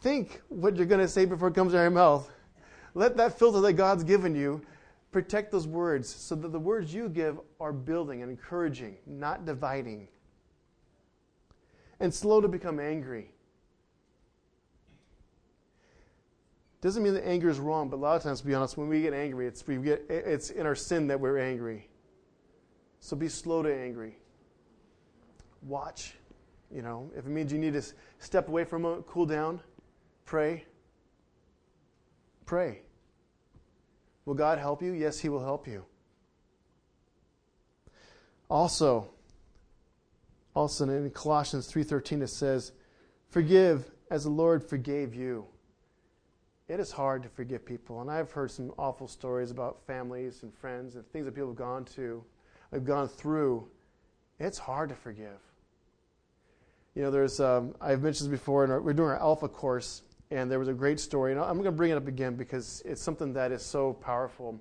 Think 0.00 0.42
what 0.48 0.76
you're 0.76 0.86
going 0.86 1.00
to 1.00 1.08
say 1.08 1.24
before 1.24 1.48
it 1.48 1.54
comes 1.54 1.74
out 1.74 1.78
of 1.78 1.82
your 1.82 1.90
mouth. 1.90 2.30
Let 2.94 3.16
that 3.16 3.38
filter 3.38 3.60
that 3.60 3.72
God's 3.74 4.04
given 4.04 4.34
you 4.34 4.62
protect 5.12 5.52
those 5.52 5.66
words 5.66 6.08
so 6.08 6.34
that 6.34 6.50
the 6.50 6.58
words 6.58 6.92
you 6.92 7.08
give 7.08 7.38
are 7.60 7.72
building 7.72 8.22
and 8.22 8.30
encouraging, 8.30 8.96
not 9.06 9.44
dividing. 9.44 10.08
And 12.00 12.12
slow 12.12 12.40
to 12.40 12.48
become 12.48 12.80
angry. 12.80 13.30
Doesn't 16.80 17.04
mean 17.04 17.14
that 17.14 17.24
anger 17.24 17.48
is 17.48 17.60
wrong, 17.60 17.88
but 17.88 17.98
a 17.98 18.02
lot 18.02 18.16
of 18.16 18.22
times, 18.24 18.40
to 18.40 18.46
be 18.46 18.54
honest, 18.54 18.76
when 18.76 18.88
we 18.88 19.02
get 19.02 19.14
angry, 19.14 19.46
it's, 19.46 19.64
we 19.64 19.76
get, 19.76 20.04
it's 20.08 20.50
in 20.50 20.66
our 20.66 20.74
sin 20.74 21.06
that 21.06 21.20
we're 21.20 21.38
angry. 21.38 21.88
So 22.98 23.14
be 23.14 23.28
slow 23.28 23.62
to 23.62 23.72
angry. 23.72 24.16
Watch. 25.62 26.14
You 26.74 26.82
know, 26.82 27.10
if 27.14 27.26
it 27.26 27.28
means 27.28 27.52
you 27.52 27.58
need 27.58 27.74
to 27.74 27.82
step 28.18 28.48
away 28.48 28.64
for 28.64 28.76
a 28.76 28.80
moment, 28.80 29.06
cool 29.06 29.26
down, 29.26 29.60
pray. 30.24 30.64
Pray. 32.46 32.80
Will 34.24 34.34
God 34.34 34.58
help 34.58 34.82
you? 34.82 34.92
Yes, 34.92 35.18
He 35.18 35.28
will 35.28 35.42
help 35.42 35.66
you. 35.66 35.84
Also, 38.48 39.10
also 40.54 40.88
in 40.88 41.10
Colossians 41.10 41.66
3:13 41.66 42.22
it 42.22 42.28
says, 42.28 42.72
"Forgive 43.28 43.90
as 44.10 44.24
the 44.24 44.30
Lord 44.30 44.62
forgave 44.62 45.14
you." 45.14 45.46
It 46.68 46.78
is 46.78 46.92
hard 46.92 47.22
to 47.22 47.28
forgive 47.28 47.64
people, 47.64 48.00
and 48.00 48.10
I've 48.10 48.30
heard 48.32 48.50
some 48.50 48.72
awful 48.78 49.08
stories 49.08 49.50
about 49.50 49.82
families 49.86 50.42
and 50.42 50.54
friends 50.54 50.96
and 50.96 51.06
things 51.08 51.24
that 51.24 51.32
people 51.32 51.48
have 51.48 51.56
gone 51.56 51.84
to, 51.96 52.24
have 52.72 52.84
gone 52.84 53.08
through. 53.08 53.68
It's 54.38 54.58
hard 54.58 54.88
to 54.90 54.94
forgive. 54.94 55.40
You 56.94 57.02
know, 57.02 57.10
there's 57.10 57.40
um, 57.40 57.74
I've 57.80 58.02
mentioned 58.02 58.30
this 58.30 58.38
before, 58.38 58.64
and 58.64 58.84
we're 58.84 58.92
doing 58.92 59.08
our 59.08 59.18
Alpha 59.18 59.48
course, 59.48 60.02
and 60.32 60.50
there 60.50 60.58
was 60.58 60.68
a 60.68 60.72
great 60.72 60.98
story. 60.98 61.32
And 61.32 61.40
I'm 61.40 61.54
going 61.54 61.64
to 61.64 61.72
bring 61.72 61.90
it 61.90 61.96
up 61.96 62.08
again 62.08 62.36
because 62.36 62.82
it's 62.86 63.02
something 63.02 63.34
that 63.34 63.52
is 63.52 63.62
so 63.62 63.92
powerful. 63.92 64.58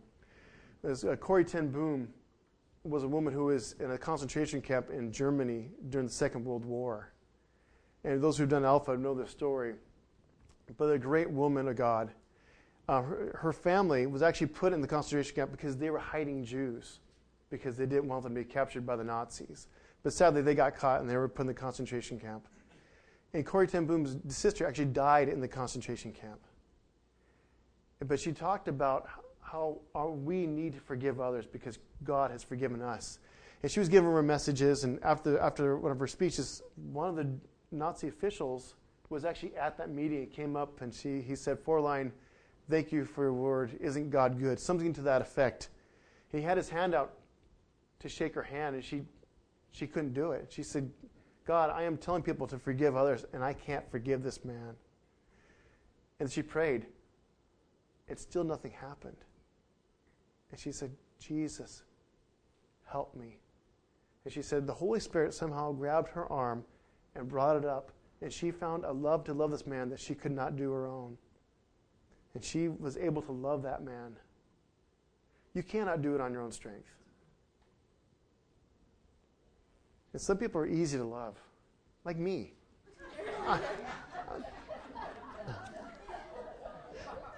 There's 0.84 1.06
uh, 1.06 1.16
Corrie 1.16 1.46
Ten 1.46 1.70
Boom 1.70 2.10
was 2.84 3.04
a 3.04 3.08
woman 3.08 3.34
who 3.34 3.46
was 3.46 3.76
in 3.80 3.92
a 3.92 3.98
concentration 3.98 4.62
camp 4.62 4.90
in 4.90 5.12
Germany 5.14 5.70
during 5.90 6.08
the 6.08 6.14
Second 6.14 6.44
World 6.44 6.66
War. 6.66 7.14
And 8.04 8.22
those 8.22 8.38
who've 8.38 8.50
done 8.50 8.66
Alpha 8.66 8.98
know 8.98 9.14
this 9.14 9.32
story. 9.32 9.76
But 10.78 10.86
a 10.86 10.98
great 10.98 11.30
woman 11.30 11.68
of 11.68 11.76
God. 11.78 12.12
Uh, 12.90 13.02
her, 13.04 13.40
her, 13.40 13.54
family 13.54 14.08
was 14.08 14.22
actually 14.22 14.48
put 14.48 14.74
in 14.74 14.82
the 14.82 14.88
concentration 14.88 15.36
camp 15.36 15.52
because 15.52 15.78
they 15.78 15.90
were 15.90 16.00
hiding 16.00 16.44
Jews, 16.44 17.00
because 17.50 17.78
they 17.78 17.86
didn't 17.86 18.08
want 18.08 18.24
them 18.24 18.34
to 18.34 18.42
be 18.42 18.46
captured 18.46 18.86
by 18.86 18.96
the 18.96 19.04
Nazis. 19.04 19.68
But 20.04 20.14
sadly, 20.14 20.42
they 20.42 20.56
got 20.56 20.76
caught 20.76 21.00
and 21.00 21.10
they 21.10 21.16
were 21.16 21.28
put 21.28 21.44
in 21.44 21.48
the 21.48 21.54
concentration 21.54 22.20
camp. 22.20 22.48
And 23.34 23.46
Corrie 23.46 23.68
ten 23.68 23.86
Boom's 23.86 24.18
sister 24.36 24.68
actually 24.68 24.86
died 24.86 25.30
in 25.30 25.40
the 25.40 25.48
concentration 25.48 26.12
camp. 26.12 26.42
But 28.06 28.20
she 28.20 28.32
talked 28.32 28.68
about 28.68 29.08
how 29.42 29.80
we 30.24 30.48
need 30.48 30.74
to 30.74 30.80
forgive 30.80 31.20
others 31.20 31.46
because 31.46 31.78
God 32.04 32.32
has 32.32 32.44
forgiven 32.44 32.82
us. 32.82 33.20
And 33.64 33.72
she 33.72 33.80
was 33.80 33.90
giving 33.90 34.10
her 34.12 34.24
messages, 34.24 34.86
and 34.86 35.02
after, 35.04 35.38
after 35.38 35.78
one 35.78 35.92
of 35.92 36.00
her 36.00 36.08
speeches, 36.08 36.64
one 36.92 37.10
of 37.10 37.16
the 37.16 37.30
Nazi 37.72 38.08
officials 38.08 38.76
was 39.10 39.24
actually 39.24 39.56
at 39.56 39.78
that 39.78 39.90
meeting. 39.90 40.22
He 40.22 40.26
came 40.26 40.56
up 40.56 40.82
and 40.82 40.94
she, 40.94 41.22
he 41.22 41.36
said, 41.36 41.64
Fräulein, 41.64 42.12
thank 42.70 42.92
you 42.92 43.06
for 43.06 43.26
your 43.26 43.34
word. 43.34 43.78
Isn't 43.80 44.10
God 44.10 44.40
good? 44.40 44.60
Something 44.60 44.94
to 44.94 45.02
that 45.02 45.22
effect. 45.22 45.70
He 46.32 46.42
had 46.42 46.58
his 46.58 46.70
hand 46.70 46.96
out 46.96 47.14
to 48.00 48.10
shake 48.10 48.34
her 48.34 48.42
hand, 48.42 48.76
and 48.76 48.84
she, 48.84 49.04
she 49.74 49.86
couldn't 49.86 50.14
do 50.14 50.32
it. 50.32 50.48
She 50.50 50.64
said, 50.64 50.90
God, 51.46 51.70
I 51.70 51.84
am 51.84 51.98
telling 51.98 52.22
people 52.22 52.48
to 52.48 52.60
forgive 52.60 52.96
others, 52.96 53.26
and 53.34 53.44
I 53.44 53.54
can't 53.54 53.90
forgive 53.90 54.24
this 54.24 54.46
man. 54.46 54.76
And 56.20 56.32
she 56.32 56.42
prayed, 56.44 56.86
and 58.08 58.18
still 58.18 58.44
nothing 58.44 58.72
happened. 58.72 59.18
And 60.52 60.60
she 60.60 60.72
said, 60.72 60.92
Jesus, 61.20 61.84
help 62.86 63.16
me. 63.16 63.40
And 64.24 64.34
she 64.34 64.42
said, 64.44 64.68
the 64.68 64.74
Holy 64.74 65.00
Spirit 65.00 65.34
somehow 65.34 65.72
grabbed 65.72 66.10
her 66.10 66.32
arm 66.32 66.64
and 67.16 67.28
brought 67.28 67.58
it 67.58 67.66
up, 67.66 67.92
and 68.22 68.32
she 68.32 68.52
found 68.52 68.86
a 68.86 68.92
love 68.92 69.24
to 69.24 69.34
love 69.34 69.50
this 69.50 69.66
man 69.66 69.90
that 69.90 70.00
she 70.00 70.14
could 70.14 70.32
not 70.32 70.56
do 70.56 70.72
her 70.72 70.86
own. 70.86 71.18
And 72.36 72.44
she 72.44 72.68
was 72.68 72.98
able 72.98 73.22
to 73.24 73.32
love 73.32 73.64
that 73.64 73.84
man. 73.84 74.16
You 75.54 75.64
cannot 75.64 76.02
do 76.02 76.14
it 76.14 76.22
on 76.22 76.32
your 76.32 76.44
own 76.44 76.52
strength. 76.52 76.94
And 80.14 80.22
some 80.22 80.38
people 80.38 80.60
are 80.62 80.68
easy 80.68 80.98
to 80.98 81.04
love, 81.04 81.36
like 82.04 82.18
me. 82.18 82.54
I, 83.48 83.60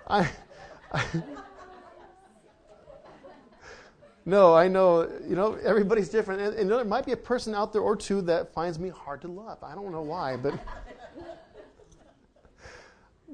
I, 0.07 0.29
I, 0.91 1.05
no, 4.25 4.55
I 4.55 4.67
know, 4.67 5.09
you 5.27 5.36
know, 5.36 5.53
everybody's 5.63 6.09
different. 6.09 6.41
And, 6.41 6.55
and, 6.55 6.69
there 6.69 6.83
might 6.83 7.05
be 7.05 7.12
a 7.12 7.17
person 7.17 7.53
out 7.53 7.73
there 7.73 7.81
or 7.81 7.95
two 7.95 8.21
that 8.23 8.53
finds 8.53 8.79
me 8.79 8.89
hard 8.89 9.21
to 9.21 9.27
love. 9.27 9.62
I 9.63 9.75
don't 9.75 9.91
know 9.91 10.01
why, 10.01 10.38
but. 10.38 10.59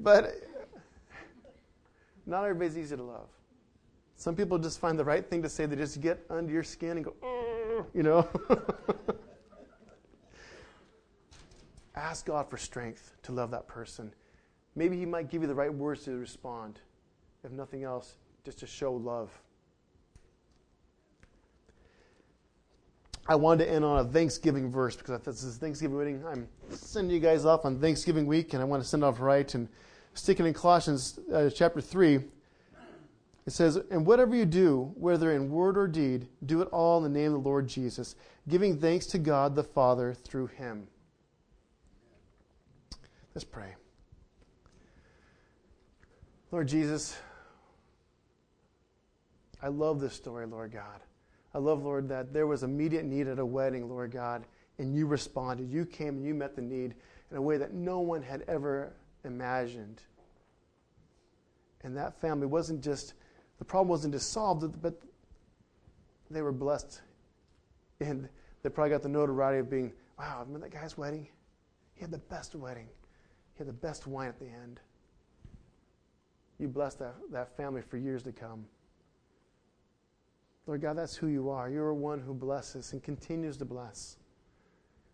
but 0.00 0.34
not 2.26 2.44
everybody's 2.44 2.78
easy 2.78 2.96
to 2.96 3.02
love. 3.02 3.28
Some 4.16 4.36
people 4.36 4.58
just 4.58 4.80
find 4.80 4.98
the 4.98 5.04
right 5.04 5.28
thing 5.28 5.42
to 5.42 5.48
say. 5.48 5.66
They 5.66 5.76
just 5.76 6.00
get 6.00 6.24
under 6.28 6.52
your 6.52 6.62
skin 6.62 6.96
and 6.98 7.04
go, 7.04 7.14
mm, 7.22 7.86
you 7.94 8.02
know. 8.02 8.28
Ask 11.94 12.26
God 12.26 12.48
for 12.48 12.56
strength 12.56 13.12
to 13.22 13.32
love 13.32 13.50
that 13.50 13.66
person. 13.66 14.12
Maybe 14.76 14.96
He 14.96 15.06
might 15.06 15.30
give 15.30 15.42
you 15.42 15.48
the 15.48 15.54
right 15.54 15.72
words 15.72 16.04
to 16.04 16.12
respond. 16.12 16.80
If 17.42 17.52
nothing 17.52 17.84
else, 17.84 18.16
just 18.44 18.58
to 18.60 18.66
show 18.66 18.92
love. 18.92 19.30
I 23.26 23.34
wanted 23.34 23.64
to 23.64 23.70
end 23.70 23.84
on 23.84 24.04
a 24.04 24.08
Thanksgiving 24.08 24.70
verse 24.70 24.96
because 24.96 25.20
this 25.22 25.42
is 25.42 25.56
Thanksgiving 25.56 25.96
week. 25.96 26.16
I'm 26.26 26.48
sending 26.70 27.14
you 27.14 27.20
guys 27.20 27.44
off 27.44 27.64
on 27.64 27.80
Thanksgiving 27.80 28.26
week, 28.26 28.54
and 28.54 28.62
I 28.62 28.64
want 28.64 28.82
to 28.82 28.88
send 28.88 29.04
off 29.04 29.20
right 29.20 29.54
and 29.54 29.68
sticking 30.14 30.46
in 30.46 30.54
Colossians 30.54 31.18
uh, 31.32 31.50
chapter 31.54 31.80
3. 31.80 32.20
It 33.46 33.52
says, 33.52 33.76
And 33.90 34.06
whatever 34.06 34.34
you 34.34 34.44
do, 34.44 34.92
whether 34.96 35.32
in 35.32 35.50
word 35.50 35.78
or 35.78 35.86
deed, 35.86 36.28
do 36.44 36.60
it 36.62 36.68
all 36.72 37.04
in 37.04 37.12
the 37.12 37.18
name 37.18 37.34
of 37.34 37.42
the 37.42 37.48
Lord 37.48 37.68
Jesus, 37.68 38.16
giving 38.48 38.78
thanks 38.78 39.06
to 39.06 39.18
God 39.18 39.54
the 39.54 39.64
Father 39.64 40.12
through 40.14 40.48
him. 40.48 40.88
Let's 43.34 43.44
pray. 43.44 43.74
Lord 46.50 46.66
Jesus, 46.66 47.16
I 49.62 49.68
love 49.68 50.00
this 50.00 50.14
story, 50.14 50.46
Lord 50.46 50.72
God. 50.72 51.00
I 51.54 51.58
love, 51.58 51.84
Lord, 51.84 52.08
that 52.08 52.32
there 52.32 52.46
was 52.46 52.62
immediate 52.62 53.04
need 53.04 53.28
at 53.28 53.38
a 53.38 53.46
wedding, 53.46 53.88
Lord 53.88 54.10
God, 54.10 54.44
and 54.78 54.94
you 54.94 55.06
responded. 55.06 55.70
You 55.70 55.84
came 55.84 56.16
and 56.16 56.24
you 56.24 56.34
met 56.34 56.56
the 56.56 56.62
need 56.62 56.94
in 57.30 57.36
a 57.36 57.42
way 57.42 57.56
that 57.56 57.72
no 57.72 58.00
one 58.00 58.22
had 58.22 58.42
ever 58.48 58.92
imagined. 59.24 60.02
And 61.82 61.96
that 61.96 62.20
family 62.20 62.46
wasn't 62.46 62.82
just, 62.82 63.14
the 63.58 63.64
problem 63.64 63.88
wasn't 63.88 64.14
just 64.14 64.32
solved, 64.32 64.80
but 64.82 65.00
they 66.30 66.42
were 66.42 66.52
blessed. 66.52 67.00
And 68.00 68.28
they 68.62 68.70
probably 68.70 68.90
got 68.90 69.02
the 69.02 69.08
notoriety 69.08 69.60
of 69.60 69.70
being, 69.70 69.92
wow, 70.18 70.44
remember 70.46 70.68
that 70.68 70.74
guy's 70.74 70.96
wedding? 70.96 71.28
He 71.94 72.00
had 72.00 72.10
the 72.10 72.18
best 72.18 72.54
wedding, 72.54 72.88
the 73.64 73.72
best 73.72 74.06
wine 74.06 74.28
at 74.28 74.38
the 74.38 74.46
end. 74.46 74.80
You 76.58 76.68
blessed 76.68 76.98
that, 76.98 77.14
that 77.32 77.56
family 77.56 77.82
for 77.82 77.96
years 77.96 78.22
to 78.24 78.32
come. 78.32 78.66
Lord 80.66 80.82
God, 80.82 80.98
that's 80.98 81.16
who 81.16 81.28
you 81.28 81.50
are. 81.50 81.70
You're 81.70 81.94
one 81.94 82.20
who 82.20 82.34
blesses 82.34 82.92
and 82.92 83.02
continues 83.02 83.56
to 83.56 83.64
bless. 83.64 84.18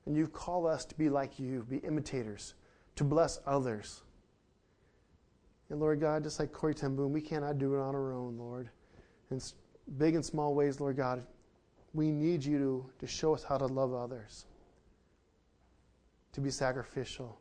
And 0.04 0.16
you 0.16 0.26
call 0.28 0.66
us 0.66 0.84
to 0.84 0.94
be 0.96 1.08
like 1.08 1.38
you, 1.38 1.64
be 1.68 1.78
imitators, 1.78 2.54
to 2.96 3.04
bless 3.04 3.40
others. 3.46 4.02
And 5.70 5.80
Lord 5.80 6.00
God, 6.00 6.22
just 6.22 6.38
like 6.38 6.52
Corrie 6.52 6.74
ten 6.74 6.96
we 7.12 7.20
cannot 7.20 7.58
do 7.58 7.74
it 7.74 7.78
on 7.78 7.94
our 7.94 8.12
own, 8.12 8.36
Lord. 8.38 8.70
In 9.30 9.40
big 9.98 10.14
and 10.14 10.24
small 10.24 10.54
ways, 10.54 10.80
Lord 10.80 10.96
God, 10.96 11.24
we 11.94 12.10
need 12.10 12.44
you 12.44 12.58
to, 12.58 12.90
to 12.98 13.06
show 13.06 13.34
us 13.34 13.42
how 13.42 13.56
to 13.56 13.66
love 13.66 13.94
others, 13.94 14.46
to 16.32 16.40
be 16.40 16.50
sacrificial. 16.50 17.40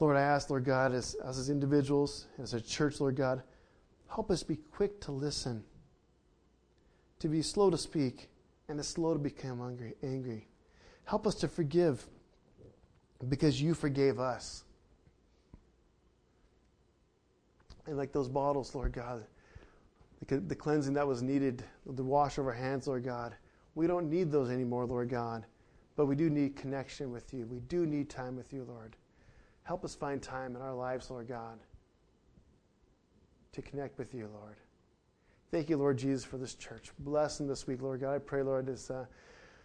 Lord, 0.00 0.16
I 0.16 0.22
ask, 0.22 0.50
Lord 0.50 0.64
God, 0.64 0.92
as, 0.92 1.14
as 1.24 1.48
individuals, 1.50 2.26
as 2.42 2.52
a 2.52 2.60
church, 2.60 3.00
Lord 3.00 3.16
God, 3.16 3.42
Help 4.14 4.30
us 4.30 4.44
be 4.44 4.56
quick 4.70 5.00
to 5.00 5.10
listen, 5.10 5.64
to 7.18 7.26
be 7.26 7.42
slow 7.42 7.68
to 7.68 7.76
speak, 7.76 8.28
and 8.68 8.78
to 8.78 8.84
slow 8.84 9.12
to 9.12 9.18
become 9.18 9.60
angry. 9.60 9.94
angry. 10.04 10.46
Help 11.04 11.26
us 11.26 11.34
to 11.36 11.48
forgive 11.48 12.06
because 13.28 13.60
you 13.60 13.74
forgave 13.74 14.20
us. 14.20 14.62
And 17.86 17.96
like 17.96 18.12
those 18.12 18.28
bottles, 18.28 18.72
Lord 18.72 18.92
God, 18.92 19.24
the 20.28 20.54
cleansing 20.54 20.94
that 20.94 21.06
was 21.06 21.20
needed, 21.20 21.64
the 21.84 22.04
wash 22.04 22.38
of 22.38 22.46
our 22.46 22.52
hands, 22.52 22.86
Lord 22.86 23.02
God, 23.02 23.34
we 23.74 23.88
don't 23.88 24.08
need 24.08 24.30
those 24.30 24.48
anymore, 24.48 24.86
Lord 24.86 25.08
God. 25.08 25.44
But 25.96 26.06
we 26.06 26.14
do 26.14 26.30
need 26.30 26.54
connection 26.54 27.10
with 27.10 27.34
you. 27.34 27.46
We 27.46 27.58
do 27.60 27.84
need 27.84 28.08
time 28.08 28.36
with 28.36 28.52
you, 28.52 28.62
Lord. 28.62 28.94
Help 29.64 29.84
us 29.84 29.94
find 29.94 30.22
time 30.22 30.56
in 30.56 30.62
our 30.62 30.74
lives, 30.74 31.10
Lord 31.10 31.28
God 31.28 31.58
to 33.54 33.62
connect 33.62 33.98
with 33.98 34.12
you, 34.12 34.28
Lord. 34.34 34.56
Thank 35.50 35.70
you, 35.70 35.76
Lord 35.76 35.96
Jesus, 35.96 36.24
for 36.24 36.36
this 36.36 36.54
church. 36.54 36.90
Bless 36.98 37.38
them 37.38 37.46
this 37.46 37.66
week, 37.66 37.80
Lord 37.80 38.00
God. 38.00 38.14
I 38.14 38.18
pray, 38.18 38.42
Lord, 38.42 38.68
as, 38.68 38.90
uh, 38.90 39.06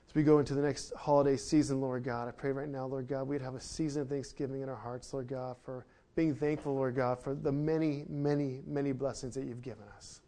as 0.08 0.16
we 0.16 0.22
go 0.22 0.38
into 0.38 0.54
the 0.54 0.62
next 0.62 0.94
holiday 0.96 1.36
season, 1.36 1.82
Lord 1.82 2.04
God, 2.04 2.28
I 2.28 2.32
pray 2.32 2.52
right 2.52 2.70
now, 2.70 2.86
Lord 2.86 3.08
God, 3.08 3.28
we'd 3.28 3.42
have 3.42 3.56
a 3.56 3.62
season 3.62 4.04
of 4.04 4.10
thanksgiving 4.10 4.62
in 4.62 4.70
our 4.70 4.76
hearts, 4.76 5.12
Lord 5.12 5.28
God, 5.28 5.58
for 5.64 5.88
being 6.16 6.36
thankful, 6.36 6.76
Lord 6.76 6.96
God, 6.96 7.20
for 7.20 7.34
the 7.34 7.52
many, 7.52 8.06
many, 8.08 8.62
many 8.68 8.92
blessings 8.92 9.34
that 9.34 9.46
you've 9.46 9.64
given 9.64 9.86
us. 9.96 10.22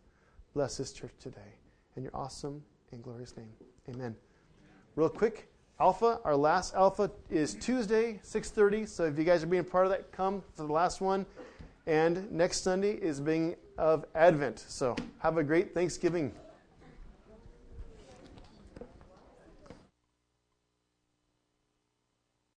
Bless 0.55 0.77
this 0.77 0.91
church 0.91 1.13
today. 1.19 1.53
In 1.95 2.03
your 2.03 2.15
awesome 2.15 2.63
and 2.91 3.04
glorious 3.04 3.37
name. 3.37 3.52
Amen. 3.89 4.15
Real 4.96 5.10
quick, 5.10 5.50
Alpha, 5.80 6.19
our 6.24 6.36
last 6.36 6.76
Alpha 6.76 7.10
is 7.30 7.56
Tuesday, 7.56 8.19
6.30. 8.24 8.88
So 8.88 9.06
if 9.06 9.17
you 9.17 9.24
guys 9.24 9.44
are 9.44 9.48
being 9.48 9.63
part 9.63 9.86
of 9.86 9.92
that, 9.92 10.12
come 10.12 10.44
for 10.54 10.63
the 10.63 10.72
last 10.72 11.02
one. 11.02 11.26
And 11.88 12.32
next 12.32 12.62
Sunday 12.62 12.94
is 12.94 13.19
being 13.19 13.56
of 13.78 14.06
Advent. 14.13 14.63
So 14.67 14.96
have 15.19 15.38
a 15.38 15.44
great 15.44 15.74
Thanksgiving. 15.74 16.32